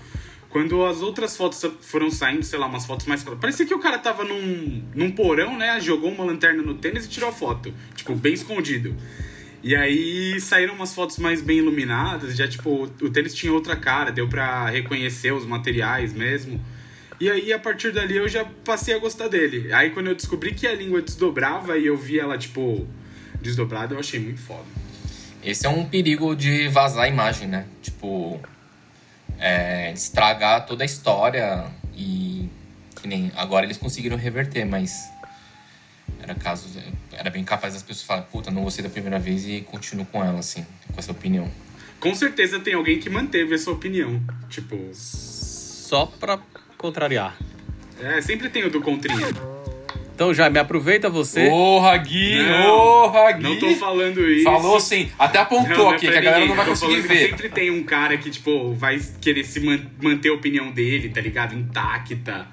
[0.58, 3.24] Quando as outras fotos foram saindo, sei lá, umas fotos mais.
[3.24, 5.80] Parecia que o cara tava num, num porão, né?
[5.80, 7.72] Jogou uma lanterna no tênis e tirou a foto.
[7.96, 8.96] Tipo, bem escondido.
[9.62, 14.12] E aí saíram umas fotos mais bem iluminadas, já tipo, o tênis tinha outra cara,
[14.12, 16.60] deu pra reconhecer os materiais mesmo.
[17.20, 19.72] E aí, a partir dali, eu já passei a gostar dele.
[19.72, 22.88] Aí, quando eu descobri que a língua desdobrava e eu vi ela, tipo,
[23.40, 24.66] desdobrada, eu achei muito foda.
[25.44, 27.68] Esse é um perigo de vazar a imagem, né?
[27.80, 28.42] Tipo,
[29.40, 31.66] é, estragar toda a história
[31.96, 32.50] e
[32.96, 35.10] que nem agora eles conseguiram reverter, mas
[36.22, 36.68] era caso
[37.12, 40.24] era bem capaz das pessoas falarem, puta, não gostei da primeira vez e continuo com
[40.24, 41.50] ela assim, com essa opinião.
[42.00, 44.22] Com certeza tem alguém que manteve essa opinião.
[44.50, 46.40] Tipo, só pra
[46.78, 47.36] contrariar.
[48.02, 49.28] é, sempre tem o do Contrinha.
[50.18, 51.48] Então, já me aproveita você.
[51.48, 52.42] Porra, Gui!
[52.42, 53.44] Não, Porra, Gui!
[53.44, 54.46] Não tô falando isso.
[54.46, 56.48] Falou sim, até apontou Não, não é aqui, que a galera ninguém.
[56.50, 57.30] não vai conseguir ver.
[57.30, 61.22] Sempre tem um cara que, tipo, vai querer se man- manter a opinião dele, tá
[61.22, 61.54] ligado?
[61.54, 62.48] Intacta.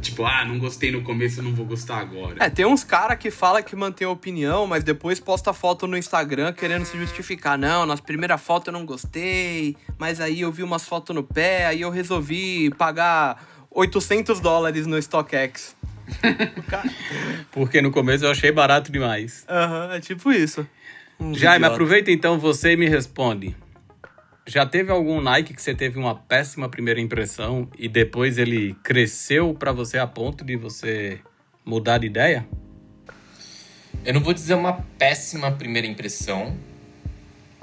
[0.00, 2.34] Tipo, ah, não gostei no começo, eu não vou gostar agora.
[2.40, 5.96] É, tem uns cara que fala que mantém a opinião, mas depois posta foto no
[5.96, 7.56] Instagram querendo se justificar.
[7.56, 11.66] Não, nas primeiras fotos eu não gostei, mas aí eu vi umas fotos no pé,
[11.66, 15.76] aí eu resolvi pagar 800 dólares no StockX.
[17.52, 19.44] Porque no começo eu achei barato demais.
[19.48, 20.66] Aham, é tipo isso.
[21.18, 21.74] Uns Jaime, idiota.
[21.74, 23.54] aproveita então você e me responde.
[24.46, 29.54] Já teve algum Nike que você teve uma péssima primeira impressão e depois ele cresceu
[29.54, 31.20] pra você a ponto de você
[31.64, 32.46] mudar de ideia?
[34.04, 36.56] Eu não vou dizer uma péssima primeira impressão,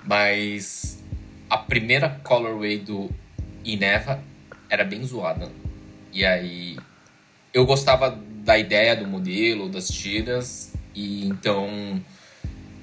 [0.03, 1.03] mas
[1.49, 3.09] a primeira colorway do
[3.65, 4.21] Ineva
[4.69, 5.51] era bem zoada.
[6.13, 6.77] E aí
[7.53, 8.17] eu gostava
[8.47, 12.01] da ideia do modelo, das tiras, e então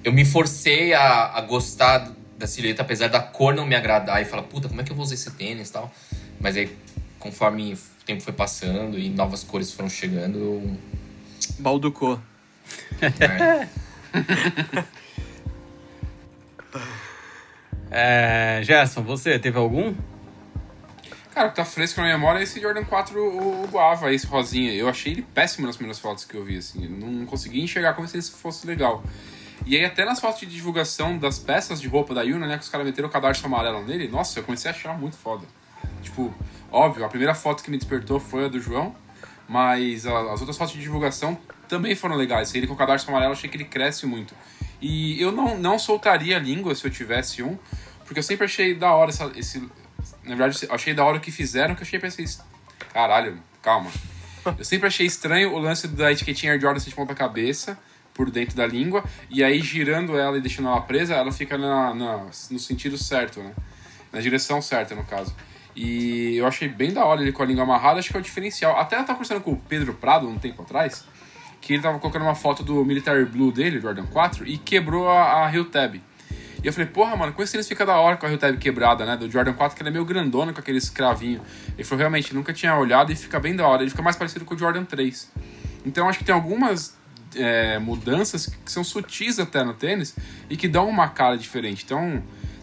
[0.05, 4.27] eu me forcei a, a gostar da silhueta, apesar da cor não me agradar, e
[4.27, 5.91] falar, puta, como é que eu vou usar esse tênis e tal.
[6.39, 6.71] Mas aí,
[7.19, 10.77] conforme o tempo foi passando e novas cores foram chegando, eu,
[11.59, 12.21] Balducou.
[13.01, 13.67] é,
[17.91, 19.95] É, Gerson, você teve algum?
[21.35, 24.72] Cara, que tá fresco na memória é esse Jordan 4, o, o Guava, esse rosinha.
[24.72, 26.85] Eu achei ele péssimo nas primeiras fotos que eu vi, assim.
[26.85, 29.03] Eu não consegui enxergar como se ele fosse legal.
[29.66, 32.62] E aí, até nas fotos de divulgação das peças de roupa da Yuna, né, que
[32.62, 35.45] os caras meteram o cadarço amarelo nele, nossa, eu comecei a achar muito foda.
[36.03, 36.32] Tipo,
[36.70, 38.95] óbvio, a primeira foto que me despertou foi a do João,
[39.49, 41.37] mas a- as outras fotos de divulgação
[41.68, 42.55] também foram legais.
[42.55, 44.35] Ele com o cadarço amarelo, achei que ele cresce muito.
[44.80, 47.59] E eu não, não soltaria a língua se eu tivesse um,
[48.05, 49.66] porque eu sempre achei da hora essa- esse.
[50.25, 52.25] Na verdade, eu achei da hora o que fizeram, que eu achei pensei,
[52.93, 53.91] caralho, calma.
[54.59, 57.79] Eu sempre achei estranho o lance da etiquetinha Air Jordan de ponta cabeça,
[58.12, 61.93] por dentro da língua, e aí girando ela e deixando ela presa, ela fica na,
[61.95, 63.53] na- no sentido certo, né?
[64.12, 65.35] Na direção certa, no caso.
[65.75, 68.22] E eu achei bem da hora ele com a língua amarrada, acho que é o
[68.22, 68.79] diferencial.
[68.79, 71.05] Até eu tava conversando com o Pedro Prado um tempo atrás,
[71.61, 75.47] que ele tava colocando uma foto do Military Blue dele, Jordan 4, e quebrou a,
[75.47, 75.97] a Heel Tab.
[76.65, 78.57] E eu falei, porra, mano, com esse tênis fica da hora com a Heel Tab
[78.57, 79.19] quebrada, né?
[79.19, 81.43] Do Jordan 4, que ele é meio grandona com aquele escravinho.
[81.75, 83.83] Ele falou, realmente, nunca tinha olhado e fica bem da hora.
[83.83, 85.31] Ele fica mais parecido com o Jordan 3.
[85.85, 86.97] Então acho que tem algumas
[87.37, 90.17] é, mudanças que são sutis até no tênis
[90.49, 91.85] e que dão uma cara diferente.
[91.85, 92.23] Então,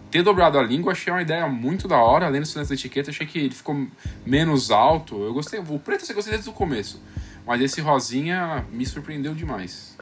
[0.10, 2.26] ter dobrado a língua achei uma ideia muito da hora.
[2.26, 3.88] Além do lance da etiqueta, achei que ele ficou
[4.26, 5.22] menos alto.
[5.24, 5.60] Eu gostei.
[5.60, 6.99] O preto eu gostei desde o começo.
[7.45, 9.95] Mas esse rosinha me surpreendeu demais.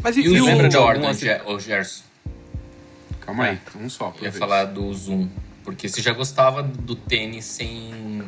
[0.00, 1.28] Mas e, E o lembra de Jordan, algum, assim?
[1.46, 2.05] Ô Gerson?
[3.26, 4.10] Calma aí, um só.
[4.10, 4.38] por Eu ia vez.
[4.38, 5.28] falar do Zoom.
[5.64, 8.22] Porque você já gostava do tênis sem.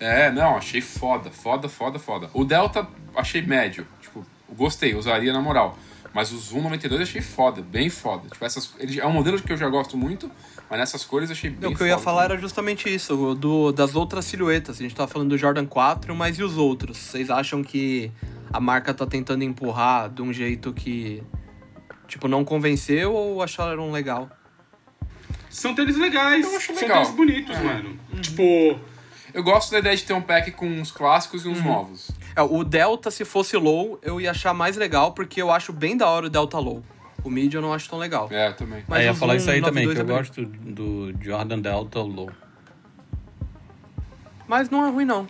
[0.00, 2.30] É, não, achei foda, foda, foda, foda.
[2.32, 4.26] O Delta achei médio, tipo,
[4.56, 5.78] gostei, usaria na moral.
[6.14, 8.28] Mas o Zoom 92 eu achei foda, bem foda.
[8.28, 10.30] Tipo, essas, ele é um modelo que eu já gosto muito,
[10.68, 12.34] mas nessas cores eu achei bem o que eu ia foda falar também.
[12.34, 14.78] era justamente isso, do, das outras silhuetas.
[14.78, 16.98] A gente tava falando do Jordan 4, mas e os outros?
[16.98, 18.10] Vocês acham que
[18.52, 21.22] a marca tá tentando empurrar de um jeito que,
[22.12, 24.28] tipo, não convenceu ou acharam legal?
[25.48, 27.02] São tênis legais, Eu acho são legal.
[27.02, 27.62] tênis bonitos, É.
[27.62, 27.98] mano.
[28.20, 28.78] Tipo,
[29.34, 32.10] Eu gosto da ideia de ter um pack com uns clássicos e uns novos.
[32.36, 35.96] É, o Delta, se fosse low, eu ia achar mais legal, porque eu acho bem
[35.96, 36.82] da hora o Delta low.
[37.24, 38.28] O mid eu não acho tão legal.
[38.30, 38.84] É, também.
[38.86, 41.60] Mas Aí ia o falar isso aí também, que 92 eu é gosto do Jordan
[41.60, 42.30] Delta Low.
[44.46, 45.26] Mas não é ruim, não.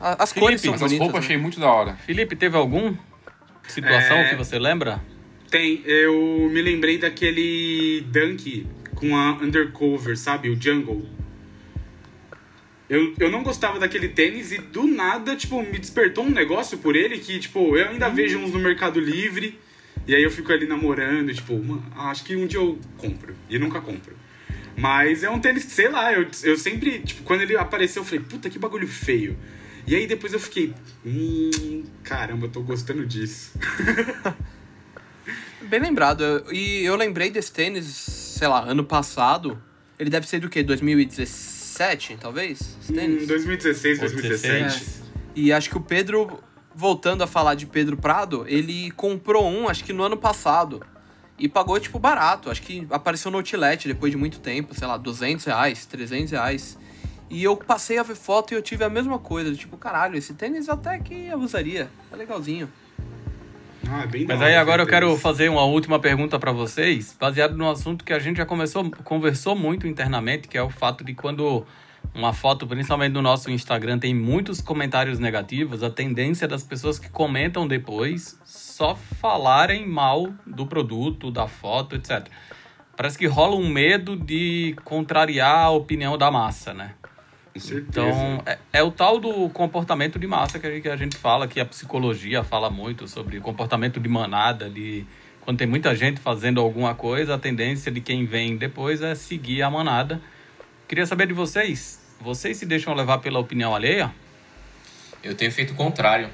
[0.00, 1.06] As Felipe, cores são Mas as bonitas.
[1.06, 1.26] roupas né?
[1.26, 1.94] achei muito da hora.
[1.96, 2.94] Felipe, teve algum
[3.68, 4.30] situação É.
[4.30, 5.00] que você lembra?
[5.52, 5.82] Tem.
[5.84, 10.48] Eu me lembrei daquele Dunk com a undercover, sabe?
[10.48, 11.06] O Jungle.
[12.88, 16.96] Eu, eu não gostava daquele tênis e do nada, tipo, me despertou um negócio por
[16.96, 19.58] ele que, tipo, eu ainda vejo uns no Mercado Livre.
[20.06, 23.34] E aí eu fico ali namorando, tipo, mano, acho que um dia eu compro.
[23.48, 24.16] E nunca compro.
[24.76, 28.20] Mas é um tênis sei lá, eu, eu sempre, tipo, quando ele apareceu, eu falei,
[28.20, 29.38] puta, que bagulho feio.
[29.86, 30.72] E aí depois eu fiquei,
[31.04, 33.52] hum, caramba, eu tô gostando disso.
[35.68, 36.44] Bem lembrado.
[36.52, 39.60] E eu lembrei desse tênis, sei lá, ano passado.
[39.98, 40.62] Ele deve ser do quê?
[40.62, 42.60] 2017, talvez?
[42.82, 43.26] Esse Hum, tênis?
[43.26, 44.64] 2016, Ou 2017.
[44.64, 45.02] 16.
[45.34, 46.42] E acho que o Pedro,
[46.74, 50.82] voltando a falar de Pedro Prado, ele comprou um, acho que no ano passado.
[51.38, 52.50] E pagou, tipo, barato.
[52.50, 56.78] Acho que apareceu no Outlet depois de muito tempo, sei lá, 200 reais, 300 reais.
[57.30, 59.54] E eu passei a ver foto e eu tive a mesma coisa.
[59.54, 61.88] Tipo, caralho, esse tênis até que eu usaria.
[62.12, 62.70] É legalzinho.
[63.88, 67.56] Ah, é bem Mas aí agora eu quero fazer uma última pergunta para vocês, baseado
[67.56, 71.14] no assunto que a gente já começou, conversou muito internamente, que é o fato de
[71.14, 71.66] quando
[72.14, 77.08] uma foto, principalmente no nosso Instagram, tem muitos comentários negativos, a tendência das pessoas que
[77.08, 82.26] comentam depois só falarem mal do produto, da foto, etc.
[82.96, 86.94] Parece que rola um medo de contrariar a opinião da massa, né?
[87.54, 91.46] Então, é, é o tal do comportamento de massa que a, que a gente fala,
[91.46, 95.04] que a psicologia fala muito sobre comportamento de manada, de
[95.42, 99.62] quando tem muita gente fazendo alguma coisa, a tendência de quem vem depois é seguir
[99.62, 100.20] a manada.
[100.88, 104.12] Queria saber de vocês, vocês se deixam levar pela opinião alheia?
[105.22, 106.30] Eu tenho feito o contrário.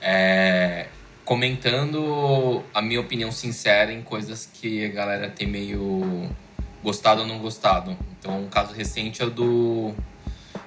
[0.00, 0.86] É,
[1.24, 6.30] comentando a minha opinião sincera em coisas que a galera tem meio
[6.82, 7.96] gostado ou não gostado.
[8.18, 9.94] Então, um caso recente é o do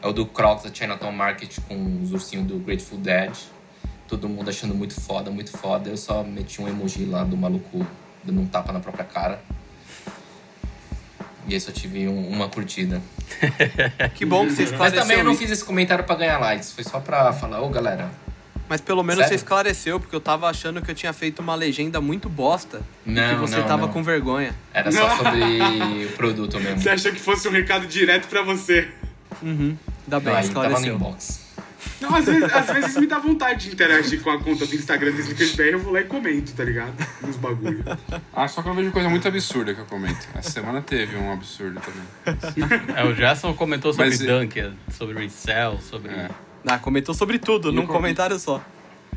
[0.02, 3.36] é o do Crocs da Chinatown Market com os ursinhos do Grateful Dead.
[4.08, 5.90] Todo mundo achando muito foda, muito foda.
[5.90, 7.86] Eu só meti um emoji lá do maluco
[8.24, 9.42] dando um tapa na própria cara.
[11.48, 13.02] E aí só tive um- uma curtida.
[14.16, 16.72] Que bom que você Mas também eu não fiz esse comentário pra ganhar likes.
[16.72, 18.10] Foi só pra falar, ô galera,
[18.68, 19.30] Mas pelo menos Sério?
[19.30, 22.82] você esclareceu, porque eu tava achando que eu tinha feito uma legenda muito bosta.
[23.06, 23.94] e que Não, você não, tava não.
[23.94, 24.56] com vergonha.
[24.74, 26.80] Era só sobre o produto mesmo.
[26.82, 28.88] Você achou que fosse um recado direto pra você?
[29.42, 29.78] Uhum.
[30.06, 30.96] Ainda bem, Não, aí tava no esclareceu.
[30.96, 31.46] inbox.
[32.02, 35.12] Não, às vezes, às vezes me dá vontade de interagir com a conta do Instagram
[35.12, 36.94] do SneakersBR, eu vou lá e comento, tá ligado?
[37.22, 37.84] Nos bagulho.
[38.34, 40.28] Ah, só que eu vejo coisa muito absurda que eu comento.
[40.36, 42.70] Essa semana teve um absurdo também.
[42.96, 46.12] É, o Gerson comentou sobre Mas, Dunker, sobre resell, sobre...
[46.12, 46.30] É.
[46.68, 48.62] Ah, comentou sobre tudo, num com- comentário só.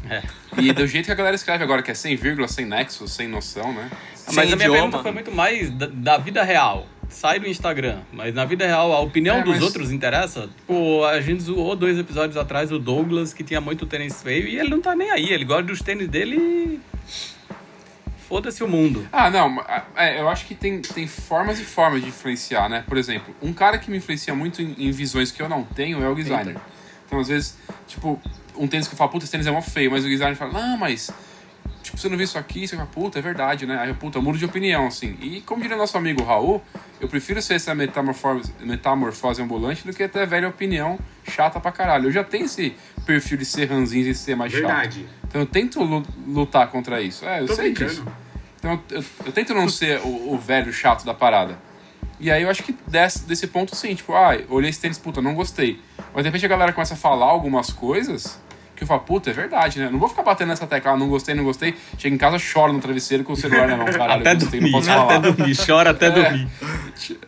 [0.08, 0.22] É.
[0.58, 3.26] E do jeito que a galera escreve agora, que é sem vírgula, sem nexo, sem
[3.26, 3.90] noção, né?
[4.26, 4.72] Mas Sem a minha idioma.
[4.76, 6.86] pergunta foi muito mais da, da vida real.
[7.08, 10.48] Sai do Instagram, mas na vida real a opinião É, dos mas- outros interessa.
[10.66, 14.58] Pô, a gente zoou dois episódios atrás o Douglas, que tinha muito tênis feio, e
[14.58, 15.32] ele não tá nem aí.
[15.32, 16.80] Ele gosta dos tênis dele e.
[18.28, 19.08] Foda-se o mundo.
[19.10, 19.64] Ah, não,
[19.96, 22.84] é, eu acho que tem, tem formas e formas de influenciar, né?
[22.86, 26.04] Por exemplo, um cara que me influencia muito em, em visões que eu não tenho
[26.04, 26.56] é o designer.
[27.08, 27.56] Então, às vezes,
[27.86, 28.20] tipo,
[28.54, 30.52] um tênis que eu falo, puta, esse tênis é mó feio, mas o designer fala,
[30.52, 31.10] não, mas.
[31.82, 33.78] Tipo, você não viu isso aqui, você fala, puta, é verdade, né?
[33.80, 35.16] Aí puta, eu mudo de opinião, assim.
[35.22, 36.62] E como diria nosso amigo Raul,
[37.00, 42.08] eu prefiro ser essa metamorfose, metamorfose ambulante do que ter velha opinião chata pra caralho.
[42.08, 42.74] Eu já tenho esse
[43.06, 45.00] perfil de ser ranzinho e ser mais Verdade.
[45.02, 45.10] chato.
[45.28, 47.24] Então eu tento lu- lutar contra isso.
[47.24, 47.90] É, eu Tô sei brincando.
[47.90, 48.06] disso.
[48.58, 51.58] Então eu, eu- eu tento não ser o, o velho chato da parada.
[52.20, 55.22] E aí eu acho que desse, desse ponto sim, tipo, ah, olhei esse tênis, puta,
[55.22, 55.80] não gostei.
[56.14, 58.40] Mas de repente a galera começa a falar algumas coisas
[58.74, 59.86] que eu falo, puta, é verdade, né?
[59.86, 61.76] Eu não vou ficar batendo nessa tecla, ah, não gostei, não gostei.
[61.98, 64.60] Chega em casa, choro no travesseiro com o celular na mão, caralho, Até eu gostei,
[64.60, 65.18] dormir, não posso até falar.
[65.18, 66.10] dormir, chora até É.
[66.10, 66.48] dormir.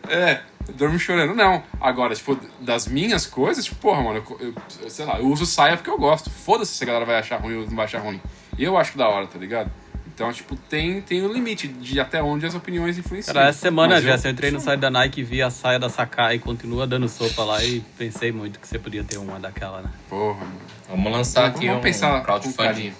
[0.09, 0.39] É,
[0.75, 1.61] dorme chorando, não.
[1.79, 5.75] Agora, tipo, das minhas coisas, tipo, porra, mano, eu, eu- sei lá, eu uso saia
[5.75, 6.29] porque eu gosto.
[6.29, 8.21] Foda-se se a galera vai achar ruim ou não vai achar ruim.
[8.57, 9.69] Eu acho da hora, tá ligado?
[10.13, 13.33] Então, tipo, tem, tem um limite de até onde as opiniões influenciam.
[13.33, 15.79] Cara, essa semana, Mas eu- Jess, eu entrei no site da Nike, vi a saia
[15.79, 19.39] da Sakai e continua dando sopa lá e pensei muito que você podia ter uma
[19.39, 19.89] daquela, né?
[20.09, 20.59] Porra, mano.
[20.89, 22.93] Vamos lançar aqui Vamos um pensar crowdfunding.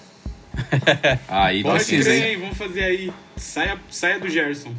[1.28, 2.40] Aí Pode precisa, crer, hein?
[2.40, 3.12] Vamos fazer aí.
[3.36, 4.74] Saia, saia do Gerson.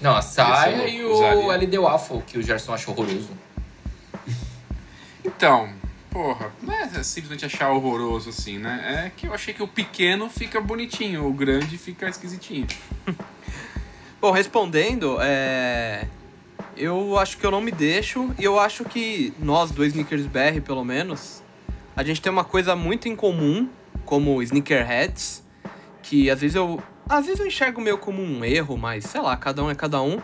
[0.00, 1.52] Não, a saia e o usaria.
[1.54, 3.30] LD Waffle, que o Gerson achou horroroso.
[5.24, 5.68] Então,
[6.18, 9.04] porra, não é simplesmente achar horroroso assim, né?
[9.06, 12.66] É que eu achei que o pequeno fica bonitinho, o grande fica esquisitinho.
[14.20, 16.08] Bom, respondendo, é...
[16.76, 20.60] eu acho que eu não me deixo e eu acho que nós, dois Sneakers BR,
[20.64, 21.40] pelo menos,
[21.94, 23.68] a gente tem uma coisa muito em comum,
[24.04, 25.44] como sneakerheads,
[26.02, 29.36] que às vezes eu, às vezes eu enxergo meio como um erro, mas sei lá,
[29.36, 30.20] cada um é cada um,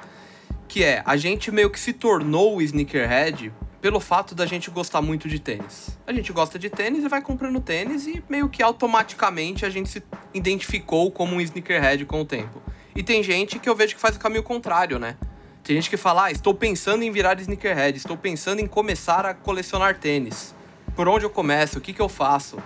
[0.66, 3.52] que é a gente meio que se tornou o sneakerhead
[3.84, 5.98] pelo fato da gente gostar muito de tênis.
[6.06, 9.90] A gente gosta de tênis e vai comprando tênis e meio que automaticamente a gente
[9.90, 12.62] se identificou como um sneakerhead com o tempo.
[12.96, 15.18] E tem gente que eu vejo que faz o caminho contrário, né?
[15.62, 19.34] Tem gente que fala, ah, estou pensando em virar sneakerhead, estou pensando em começar a
[19.34, 20.54] colecionar tênis.
[20.96, 21.76] Por onde eu começo?
[21.76, 22.56] O que, que eu faço?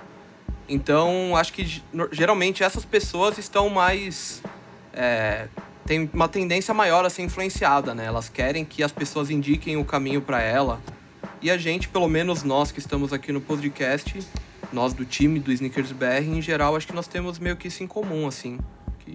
[0.68, 4.40] Então, acho que geralmente essas pessoas estão mais.
[4.92, 5.48] É,
[5.84, 8.04] tem uma tendência maior a ser influenciada, né?
[8.04, 10.80] Elas querem que as pessoas indiquem o caminho para ela.
[11.40, 14.18] E a gente, pelo menos nós que estamos aqui no podcast,
[14.72, 17.82] nós do time do Sneakers BR, em geral, acho que nós temos meio que isso
[17.82, 18.58] em comum, assim.
[19.00, 19.14] Que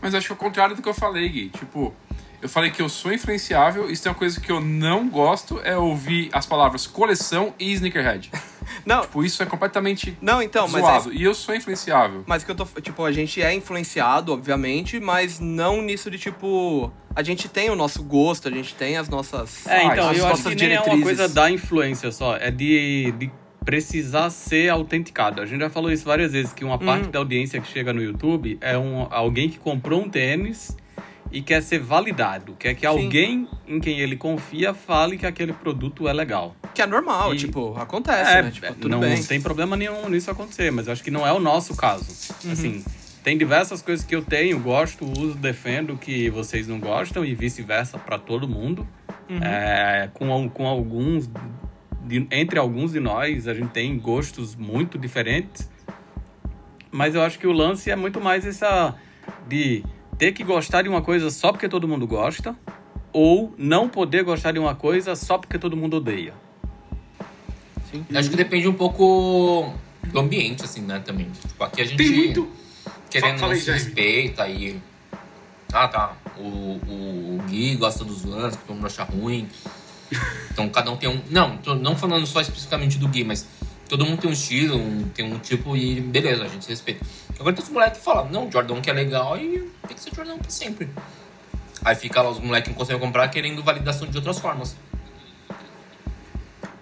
[0.00, 1.48] Mas acho que é o contrário do que eu falei, Gui.
[1.50, 1.92] Tipo,
[2.40, 5.76] eu falei que eu sou influenciável, isso é uma coisa que eu não gosto, é
[5.76, 8.30] ouvir as palavras coleção e sneakerhead.
[8.86, 11.12] Não, tipo, isso é completamente não, então, mas é, zoado.
[11.12, 12.24] E eu sou influenciável.
[12.26, 12.64] Mas que eu tô.
[12.80, 16.92] Tipo, a gente é influenciado, obviamente, mas não nisso de tipo.
[17.14, 19.66] A gente tem o nosso gosto, a gente tem as nossas.
[19.66, 21.02] É, então, as eu acho que nem é uma diretrizes.
[21.04, 23.30] coisa da influência só, é de, de
[23.64, 25.40] precisar ser autenticado.
[25.42, 27.10] A gente já falou isso várias vezes, que uma parte Hum.
[27.10, 30.76] da audiência que chega no YouTube é um, alguém que comprou um tênis
[31.32, 36.08] e quer ser validado, quer que alguém em quem ele confia fale que aquele produto
[36.08, 36.56] é legal.
[36.74, 38.50] Que é normal, E- tipo, acontece, É, né?
[38.50, 39.22] Tipo, tudo não bem.
[39.24, 42.04] tem problema nenhum nisso acontecer, mas eu acho que não é o nosso caso.
[42.50, 42.84] Assim,
[43.24, 47.98] tem diversas coisas que eu tenho, gosto, uso, defendo que vocês não gostam e vice-versa
[47.98, 48.86] para todo mundo.
[49.42, 51.28] É, com, com alguns,
[52.04, 55.68] de- entre alguns de nós, a gente tem gostos muito diferentes.
[56.90, 58.94] Mas eu acho que o lance é muito mais essa
[59.48, 59.84] de
[60.18, 62.56] ter que gostar de uma coisa só porque todo mundo gosta,
[63.12, 66.32] ou não poder gostar de uma coisa só porque todo mundo odeia.
[67.92, 69.72] Eu acho que depende um pouco
[70.04, 71.28] do ambiente, assim, né, também.
[71.48, 72.48] Tipo, aqui a gente, Tem muito.
[73.10, 74.80] querendo Fala se respeita e...
[75.72, 76.16] Ah, tá.
[76.36, 79.48] O, o, o Gui gosta dos Vans, que todo mundo acha ruim.
[80.50, 81.20] Então, cada um tem um...
[81.30, 83.46] Não, tô não falando só especificamente do Gui, mas
[83.88, 87.04] todo mundo tem um estilo, um- tem um tipo e beleza, a gente se respeita.
[87.38, 90.14] Agora tem os moleques que falam, não, Jordan que é legal e tem que ser
[90.14, 90.88] Jordan pra sempre.
[91.84, 94.76] Aí fica lá os moleques que não conseguem comprar querendo validação de outras formas.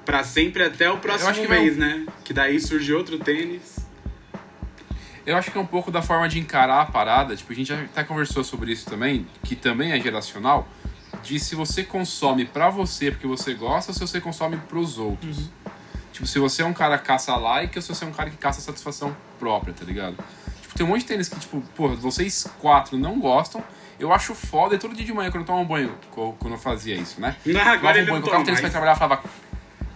[0.08, 2.06] Pra sempre até o próximo acho que mês, né?
[2.24, 3.76] Que daí surge outro tênis.
[5.26, 7.36] Eu acho que é um pouco da forma de encarar a parada.
[7.36, 10.66] Tipo, a gente já até conversou sobre isso também, que também é geracional.
[11.22, 15.50] De se você consome pra você porque você gosta ou se você consome pros outros.
[16.10, 18.30] Tipo, se você é um cara que caça like ou se você é um cara
[18.30, 20.16] que caça satisfação própria, tá ligado?
[20.62, 23.62] Tipo, tem um monte de tênis que, tipo, porra, vocês quatro não gostam.
[24.00, 26.58] Eu acho foda e todo dia de manhã quando eu tomo banho, co- quando eu
[26.58, 27.36] fazia isso, né?
[27.44, 29.22] Não, agora um ele banho, colocava o tênis pra trabalhar e falava.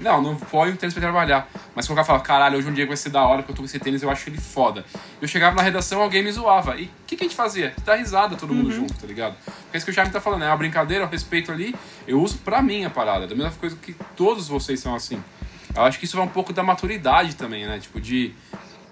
[0.03, 1.49] Não, não põe o tênis pra trabalhar.
[1.75, 3.63] Mas colocava e falava, caralho, hoje um dia vai ser da hora que eu tô
[3.63, 4.85] com esse tênis, eu acho ele foda.
[5.21, 6.77] Eu chegava na redação, alguém me zoava.
[6.77, 7.73] E o que, que a gente fazia?
[7.85, 9.37] Dá risada todo mundo junto, tá ligado?
[9.45, 11.75] Porque é isso que o Jaime tá falando, é uma brincadeira, eu respeito ali.
[12.07, 13.27] Eu uso pra mim a parada.
[13.27, 15.23] Da mesma coisa que todos vocês são assim.
[15.75, 17.79] Eu acho que isso vai um pouco da maturidade também, né?
[17.79, 18.35] Tipo, de,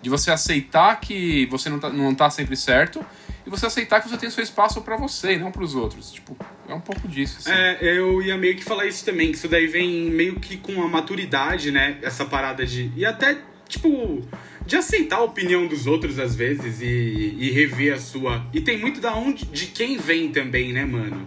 [0.01, 3.05] de você aceitar que você não tá, não tá sempre certo
[3.51, 6.13] você aceitar que você tem seu espaço pra você e não pros outros.
[6.13, 6.37] Tipo,
[6.69, 7.39] é um pouco disso.
[7.41, 7.51] Assim.
[7.51, 10.83] É, eu ia meio que falar isso também, que isso daí vem meio que com
[10.83, 11.99] a maturidade, né?
[12.03, 12.91] Essa parada de.
[12.97, 13.37] E até
[13.71, 14.21] tipo,
[14.67, 18.47] de aceitar a opinião dos outros às vezes e, e rever a sua.
[18.53, 21.27] E tem muito da onde, de quem vem também, né, mano?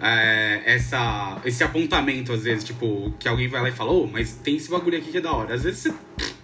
[0.00, 4.32] É, essa, esse apontamento, às vezes, tipo, que alguém vai lá e fala, ô, mas
[4.34, 5.54] tem esse bagulho aqui que é da hora.
[5.54, 5.94] Às vezes você.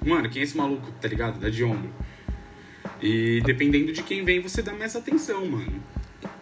[0.05, 1.39] Mano, quem é esse maluco, tá ligado?
[1.41, 1.91] Dá de ombro.
[3.05, 5.75] E dependendo de quem vem, você dá mais atenção, mano.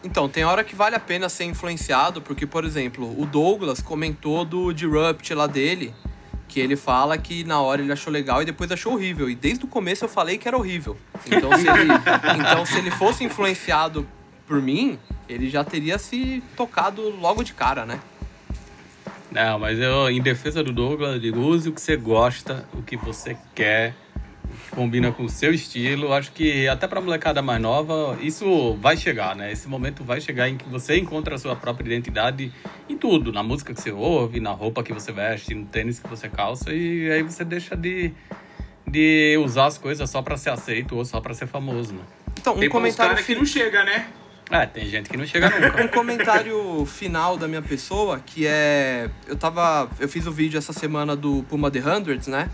[0.04, 4.44] Então, tem hora que vale a pena ser influenciado, porque, por exemplo, o Douglas comentou
[4.44, 5.92] do Disrupt lá dele,
[6.46, 9.28] que ele fala que na hora ele achou legal e depois achou horrível.
[9.28, 10.96] E desde o começo eu falei que era horrível.
[11.26, 11.90] Então, se ele,
[12.38, 14.06] então, se ele fosse influenciado
[14.46, 17.98] por mim, ele já teria se tocado logo de cara, né?
[19.32, 22.82] Não, mas eu, em defesa do Douglas, eu digo, use o que você gosta, o
[22.82, 23.96] que você quer,
[24.70, 26.12] combina com o seu estilo.
[26.12, 29.52] Acho que até pra molecada mais nova, isso vai chegar, né?
[29.52, 32.52] Esse momento vai chegar em que você encontra a sua própria identidade
[32.88, 36.08] em tudo, na música que você ouve, na roupa que você veste, no tênis que
[36.08, 38.12] você calça, e aí você deixa de,
[38.86, 42.02] de usar as coisas só pra ser aceito ou só pra ser famoso, né?
[42.38, 44.06] Então, um Tem comentário que não chega, né?
[44.50, 45.80] É, tem gente que não chega nunca.
[45.82, 49.08] um comentário final da minha pessoa, que é.
[49.26, 49.88] Eu tava.
[49.98, 52.50] Eu fiz o vídeo essa semana do Puma The Hundreds, né?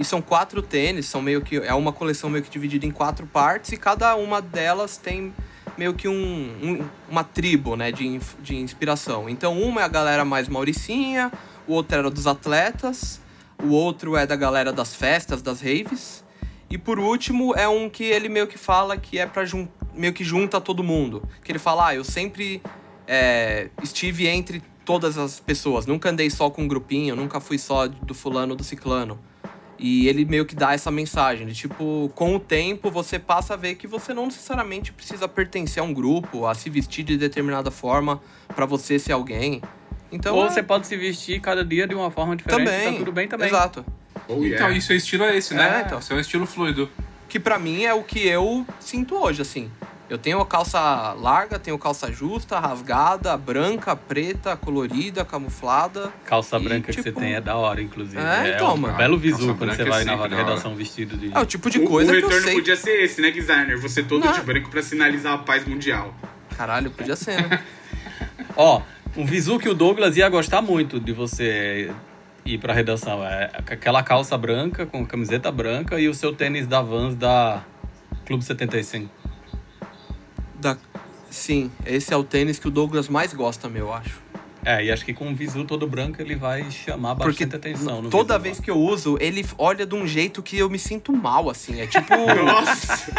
[0.00, 1.58] E são quatro tênis, são meio que.
[1.58, 5.30] É uma coleção meio que dividida em quatro partes, e cada uma delas tem
[5.76, 6.14] meio que um,
[6.62, 9.28] um- uma tribo, né, de, de inspiração.
[9.28, 11.30] Então, uma é a galera mais mauricinha,
[11.68, 13.20] o outro era dos atletas,
[13.62, 16.24] o outro é da galera das festas, das raves.
[16.70, 19.68] E por último, é um que ele meio que fala que é jun...
[19.94, 21.22] meio que junta todo mundo.
[21.44, 22.62] Que ele fala, ah, eu sempre
[23.06, 27.86] é, estive entre todas as pessoas, nunca andei só com um grupinho, nunca fui só
[27.86, 29.18] do fulano do ciclano.
[29.82, 33.56] E ele meio que dá essa mensagem de tipo, com o tempo você passa a
[33.56, 37.70] ver que você não necessariamente precisa pertencer a um grupo, a se vestir de determinada
[37.70, 38.20] forma
[38.54, 39.62] pra você ser alguém.
[40.12, 42.98] Então, Ou é- você pode se vestir cada dia de uma forma diferente, também, tá
[42.98, 43.48] tudo bem também.
[43.48, 43.84] Exato.
[44.28, 44.48] Oh, yeah.
[44.56, 45.78] Então, isso é estilo é esse, né?
[45.82, 46.00] É, então.
[46.02, 46.88] Seu estilo fluido.
[47.28, 49.70] que pra mim é o que eu sinto hoje, assim.
[50.10, 56.12] Eu tenho a calça larga, tenho calça justa, rasgada, branca, preta, colorida, camuflada.
[56.24, 58.20] Calça E, branca que você tipo- tem é da hora, inclusive.
[58.20, 58.96] É, então, um mano.
[58.96, 61.30] belo Calça visu quando você é vai na redação vestido de.
[61.32, 62.54] É o tipo de O- coisa o que eu retorno sei.
[62.56, 63.76] podia ser esse, né, designer?
[63.78, 64.32] Você todo Não.
[64.32, 66.12] de branco pra sinalizar a paz mundial.
[66.56, 67.62] Caralho, podia ser, né?
[68.56, 68.82] Ó,
[69.16, 71.88] um visu que o Douglas ia gostar muito de você
[72.44, 73.24] ir pra redação.
[73.24, 77.62] É aquela calça branca com camiseta branca e o seu tênis da Vans da
[78.26, 79.19] Clube 75.
[80.60, 80.76] Da...
[81.30, 84.20] Sim, esse é o tênis que o Douglas mais gosta, meu, eu acho.
[84.64, 88.02] É, e acho que com um visu todo branco ele vai chamar Porque bastante atenção.
[88.02, 91.12] No toda vez que eu uso, ele olha de um jeito que eu me sinto
[91.12, 91.80] mal, assim.
[91.80, 92.14] É tipo.
[92.44, 93.10] Nossa!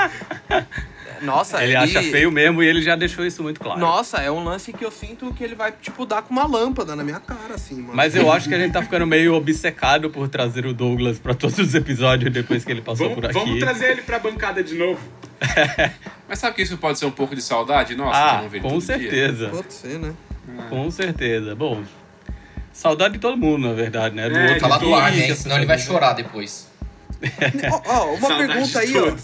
[1.22, 3.80] nossa, Ele acha feio mesmo e ele já deixou isso muito claro.
[3.80, 6.96] Nossa, é um lance que eu sinto que ele vai, tipo, dar com uma lâmpada
[6.96, 7.94] na minha cara, assim, mano.
[7.94, 11.34] Mas eu acho que a gente tá ficando meio obcecado por trazer o Douglas pra
[11.34, 13.40] todos os episódios depois que ele passou Vamos, por aqui.
[13.40, 15.00] vamos trazer ele pra bancada de novo.
[16.28, 17.96] Mas sabe que isso pode ser um pouco de saudade?
[17.96, 18.82] Nossa, ah, com todo dia.
[18.82, 19.50] certeza.
[19.50, 20.14] Pode ser, né?
[20.70, 21.56] Com certeza.
[21.56, 21.84] Bom,
[22.72, 24.30] saudade de todo mundo, na verdade, né?
[24.30, 25.34] Do É, outro Falar do ar, né?
[25.36, 26.68] Senão ele vai chorar depois.
[27.72, 29.16] Ó, ó, uma Saudade pergunta aí, ó.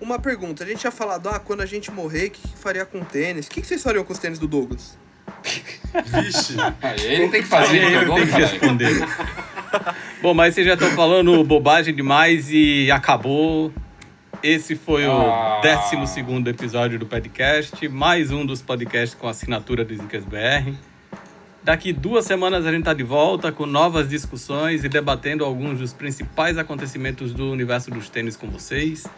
[0.00, 0.64] Uma pergunta.
[0.64, 3.04] A gente tinha falado, ah, quando a gente morrer, o que, que faria com o
[3.04, 3.46] tênis?
[3.46, 4.96] O que, que vocês fariam com os tênis do Douglas?
[6.04, 6.54] Vixe.
[7.02, 9.06] Ele tem que fazer, Ele é tem que responder.
[10.22, 13.72] Bom, mas vocês já estão falando bobagem demais e acabou.
[14.42, 15.60] Esse foi o Ah.
[15.60, 20.74] 12 episódio do podcast, mais um dos podcasts com assinatura do Snickers BR.
[21.64, 25.92] Daqui duas semanas a gente está de volta com novas discussões e debatendo alguns dos
[25.92, 29.08] principais acontecimentos do universo dos tênis com vocês.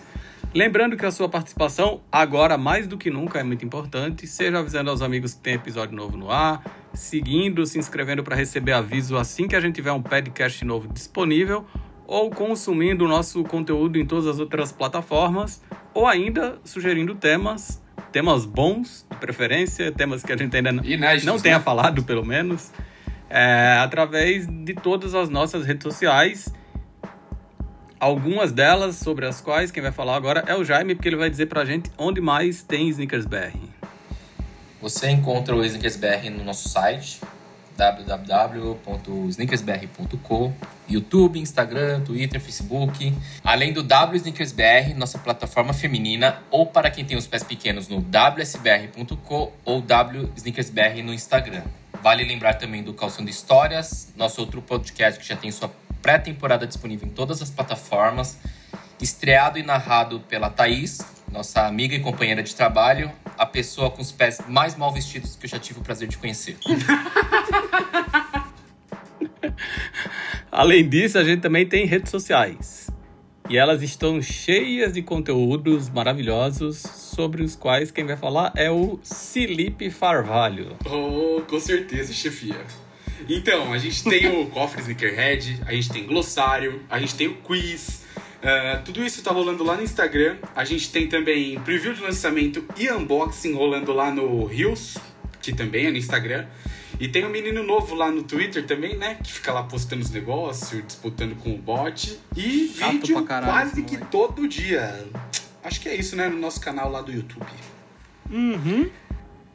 [0.55, 4.27] Lembrando que a sua participação, agora mais do que nunca, é muito importante.
[4.27, 6.65] Seja avisando aos amigos que tem episódio novo no ar,
[6.95, 11.67] seguindo, se inscrevendo para receber aviso assim que a gente tiver um podcast novo disponível,
[12.11, 15.63] ou consumindo o nosso conteúdo em todas as outras plataformas,
[15.95, 17.81] ou ainda sugerindo temas,
[18.11, 21.65] temas bons, de preferência, temas que a gente ainda não, Inéditos, não tenha né?
[21.65, 22.73] falado, pelo menos,
[23.29, 26.53] é, através de todas as nossas redes sociais.
[28.01, 31.31] Algumas delas, sobre as quais quem vai falar agora é o Jaime, porque ele vai
[31.31, 33.57] dizer pra gente onde mais tem Snickers BR.
[34.83, 37.21] Você encontra o SneakersBR no nosso site
[37.81, 40.53] www.sneakersbr.com
[40.87, 43.17] YouTube, Instagram, Twitter, Facebook.
[43.43, 48.03] Além do W SneakersBR, nossa plataforma feminina, ou para quem tem os pés pequenos no
[48.03, 51.63] wsbr.com ou W SneakersBR no Instagram.
[52.03, 55.71] Vale lembrar também do Calçando Histórias, nosso outro podcast que já tem sua
[56.03, 58.37] pré-temporada disponível em todas as plataformas,
[59.01, 60.99] estreado e narrado pela Thaís,
[61.31, 65.47] nossa amiga e companheira de trabalho, a pessoa com os pés mais mal vestidos que
[65.47, 66.59] eu já tive o prazer de conhecer.
[70.53, 72.91] Além disso, a gente também tem redes sociais.
[73.49, 79.01] E elas estão cheias de conteúdos maravilhosos sobre os quais quem vai falar é o
[79.03, 80.77] Felipe Farvalho.
[80.85, 82.61] Oh, com certeza, chefia.
[83.27, 87.37] Então, a gente tem o cofre Sneakerhead, a gente tem glossário, a gente tem o
[87.37, 88.05] quiz.
[88.41, 90.39] Uh, tudo isso tá rolando lá no Instagram.
[90.57, 94.97] A gente tem também preview de lançamento e unboxing rolando lá no Reels,
[95.43, 96.47] que também é no Instagram.
[96.99, 99.19] E tem um menino novo lá no Twitter também, né?
[99.23, 102.19] Que fica lá postando os negócios, disputando com o bot.
[102.37, 104.11] E Chato vídeo caralho, quase que moleque.
[104.11, 105.07] todo dia.
[105.63, 106.29] Acho que é isso, né?
[106.29, 107.47] No nosso canal lá do YouTube.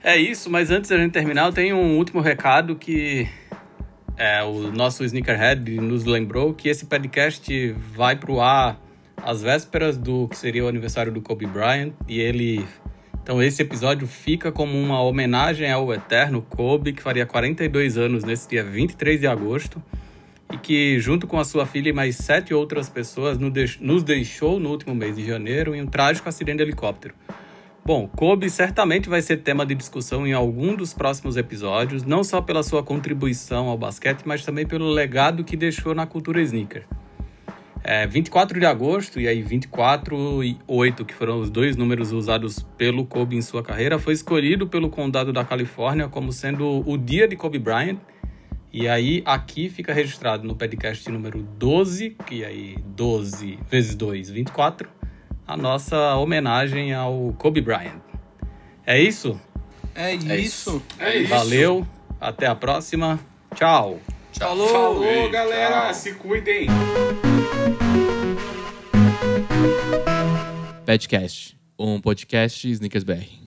[0.04, 3.28] É isso, mas antes da gente terminar, eu tenho um último recado que
[4.18, 8.80] é, o nosso Sneakerhead nos lembrou que esse podcast vai pro ar
[9.18, 12.66] às vésperas do que seria o aniversário do Kobe Bryant e ele
[13.24, 18.48] então esse episódio fica como uma homenagem ao eterno Kobe que faria 42 anos nesse
[18.48, 19.82] dia 23 de agosto
[20.54, 24.04] e que junto com a sua filha e mais sete outras pessoas nos deix- nos
[24.04, 27.16] deixou no último mês de janeiro em um trágico acidente de helicóptero.
[27.88, 32.42] Bom, Kobe certamente vai ser tema de discussão em algum dos próximos episódios, não só
[32.42, 36.84] pela sua contribuição ao basquete, mas também pelo legado que deixou na cultura sneaker.
[37.84, 42.66] É, 24 de agosto e aí 24 e 8, que foram os dois números usados
[42.76, 47.28] pelo Kobe em sua carreira, foi escolhido pelo condado da Califórnia como sendo o dia
[47.28, 48.00] de Kobe Bryant.
[48.74, 54.90] E aí aqui fica registrado no podcast número 12, que aí 12 vezes 2, 24,
[55.48, 58.02] a nossa homenagem ao Kobe Bryant.
[58.86, 59.40] É isso?
[59.94, 60.34] É isso.
[60.34, 60.84] isso.
[61.00, 61.30] É isso.
[61.30, 61.88] Valeu,
[62.20, 63.20] até a próxima.
[63.56, 64.00] Tchau.
[64.32, 64.50] Tchau.
[64.50, 64.68] Falou.
[64.68, 65.82] Falou, Ei, galera.
[65.86, 65.94] tchau.
[65.94, 66.68] Se cuidem.
[70.86, 73.44] Petcast, um podcast Snickers BR.